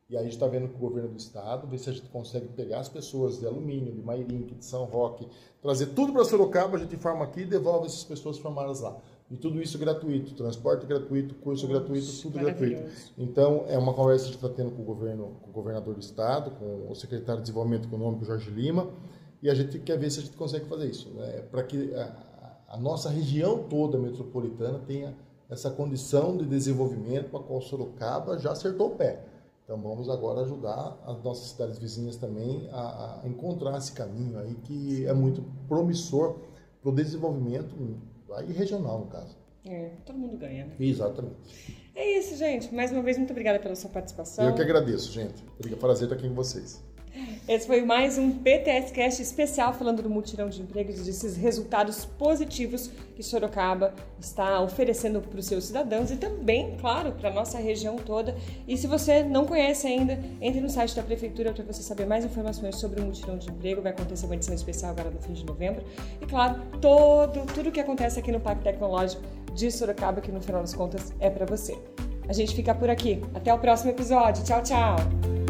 E 0.09 0.15
aí 0.15 0.21
a 0.21 0.23
gente 0.23 0.33
está 0.33 0.47
vendo 0.47 0.69
com 0.69 0.77
o 0.77 0.79
governo 0.79 1.09
do 1.09 1.17
estado, 1.17 1.67
ver 1.67 1.77
se 1.77 1.89
a 1.89 1.93
gente 1.93 2.07
consegue 2.07 2.47
pegar 2.47 2.79
as 2.79 2.87
pessoas 2.87 3.39
de 3.39 3.45
alumínio, 3.45 3.93
de 3.93 4.01
Mairink, 4.01 4.55
de 4.55 4.63
São 4.63 4.85
Roque, 4.85 5.27
trazer 5.61 5.87
tudo 5.87 6.13
para 6.13 6.23
Sorocaba, 6.23 6.77
a 6.77 6.79
gente 6.79 6.95
forma 6.95 7.25
aqui 7.25 7.41
e 7.41 7.45
devolve 7.45 7.87
essas 7.87 8.05
pessoas 8.05 8.37
formadas 8.37 8.79
lá. 8.79 8.97
E 9.29 9.35
tudo 9.35 9.61
isso 9.61 9.77
gratuito, 9.77 10.33
transporte 10.33 10.85
gratuito, 10.85 11.35
curso 11.35 11.67
Nossa, 11.67 11.79
gratuito, 11.79 12.21
tudo 12.21 12.39
gratuito. 12.39 12.83
Então, 13.17 13.65
é 13.67 13.77
uma 13.77 13.93
conversa 13.93 14.23
que 14.23 14.29
a 14.29 14.33
gente 14.33 14.45
está 14.45 14.55
tendo 14.55 14.71
com 14.71 14.81
o, 14.81 14.85
governo, 14.85 15.35
com 15.41 15.49
o 15.49 15.53
governador 15.53 15.93
do 15.93 15.99
estado, 15.99 16.51
com 16.51 16.89
o 16.89 16.95
secretário 16.95 17.41
de 17.41 17.47
Desenvolvimento 17.47 17.89
Econômico, 17.89 18.23
Jorge 18.23 18.49
Lima, 18.49 18.89
e 19.43 19.49
a 19.49 19.53
gente 19.53 19.77
quer 19.79 19.99
ver 19.99 20.09
se 20.09 20.19
a 20.19 20.23
gente 20.23 20.37
consegue 20.37 20.65
fazer 20.67 20.89
isso, 20.89 21.09
né? 21.09 21.43
para 21.51 21.63
que 21.63 21.93
a, 21.93 22.15
a 22.69 22.77
nossa 22.77 23.09
região 23.09 23.65
toda 23.69 23.97
metropolitana 23.97 24.79
tenha 24.79 25.13
essa 25.49 25.69
condição 25.69 26.37
de 26.37 26.45
desenvolvimento 26.45 27.29
para 27.29 27.41
qual 27.41 27.61
Sorocaba 27.61 28.39
já 28.39 28.51
acertou 28.51 28.93
o 28.93 28.95
pé. 28.95 29.23
Então 29.67 29.81
vamos 29.81 30.09
agora 30.09 30.43
ajudar 30.43 30.97
as 31.05 31.21
nossas 31.21 31.49
cidades 31.49 31.77
vizinhas 31.77 32.15
também 32.15 32.69
a, 32.71 33.19
a 33.21 33.27
encontrar 33.27 33.77
esse 33.77 33.91
caminho 33.91 34.39
aí 34.39 34.55
que 34.63 35.05
é 35.05 35.11
muito 35.11 35.43
promissor 35.67 36.39
para 36.81 36.89
o 36.89 36.95
desenvolvimento 36.95 37.75
aí 38.31 38.53
regional 38.53 38.99
no 38.99 39.07
caso. 39.07 39.35
É, 39.65 39.91
todo 40.05 40.17
mundo 40.17 40.37
ganha, 40.37 40.67
né? 40.67 40.75
Exatamente. 40.79 41.35
É 41.93 42.17
isso, 42.17 42.37
gente. 42.37 42.73
Mais 42.73 42.93
uma 42.93 43.01
vez, 43.01 43.17
muito 43.17 43.31
obrigada 43.31 43.59
pela 43.59 43.75
sua 43.75 43.89
participação. 43.89 44.47
Eu 44.47 44.55
que 44.55 44.61
agradeço, 44.61 45.11
gente. 45.11 45.43
Prazer 45.77 46.05
estar 46.05 46.15
aqui 46.15 46.29
com 46.29 46.35
vocês. 46.35 46.81
Esse 47.47 47.65
foi 47.65 47.81
mais 47.81 48.17
um 48.17 48.31
PTS 48.31 48.91
Cast 48.91 49.21
especial 49.21 49.73
falando 49.73 50.01
do 50.01 50.09
mutirão 50.09 50.49
de 50.49 50.61
empregos 50.61 50.99
e 50.99 51.03
desses 51.03 51.37
resultados 51.37 52.05
positivos 52.05 52.91
que 53.15 53.23
Sorocaba 53.23 53.93
está 54.19 54.61
oferecendo 54.61 55.21
para 55.21 55.39
os 55.39 55.45
seus 55.45 55.65
cidadãos 55.65 56.11
e 56.11 56.17
também, 56.17 56.75
claro, 56.79 57.13
para 57.13 57.29
a 57.29 57.33
nossa 57.33 57.57
região 57.57 57.95
toda. 57.95 58.35
E 58.67 58.77
se 58.77 58.85
você 58.85 59.23
não 59.23 59.45
conhece 59.45 59.87
ainda, 59.87 60.19
entre 60.41 60.61
no 60.61 60.69
site 60.69 60.95
da 60.95 61.03
Prefeitura 61.03 61.53
para 61.53 61.63
você 61.63 61.81
saber 61.81 62.05
mais 62.05 62.25
informações 62.25 62.75
sobre 62.75 63.01
o 63.01 63.05
mutirão 63.05 63.37
de 63.37 63.49
emprego. 63.49 63.81
Vai 63.81 63.91
acontecer 63.91 64.25
uma 64.25 64.35
edição 64.35 64.53
especial 64.53 64.91
agora 64.91 65.09
no 65.09 65.19
fim 65.21 65.33
de 65.33 65.45
novembro. 65.45 65.83
E, 66.21 66.25
claro, 66.25 66.61
todo, 66.81 67.45
tudo 67.53 67.71
que 67.71 67.79
acontece 67.79 68.19
aqui 68.19 68.31
no 68.31 68.39
Parque 68.39 68.63
Tecnológico 68.63 69.23
de 69.53 69.71
Sorocaba, 69.71 70.21
que 70.21 70.31
no 70.31 70.41
final 70.41 70.61
das 70.61 70.73
contas 70.73 71.13
é 71.19 71.29
para 71.29 71.45
você. 71.45 71.77
A 72.27 72.33
gente 72.33 72.53
fica 72.53 72.75
por 72.75 72.89
aqui. 72.89 73.21
Até 73.33 73.53
o 73.53 73.57
próximo 73.57 73.91
episódio. 73.91 74.43
Tchau, 74.43 74.61
tchau! 74.61 75.46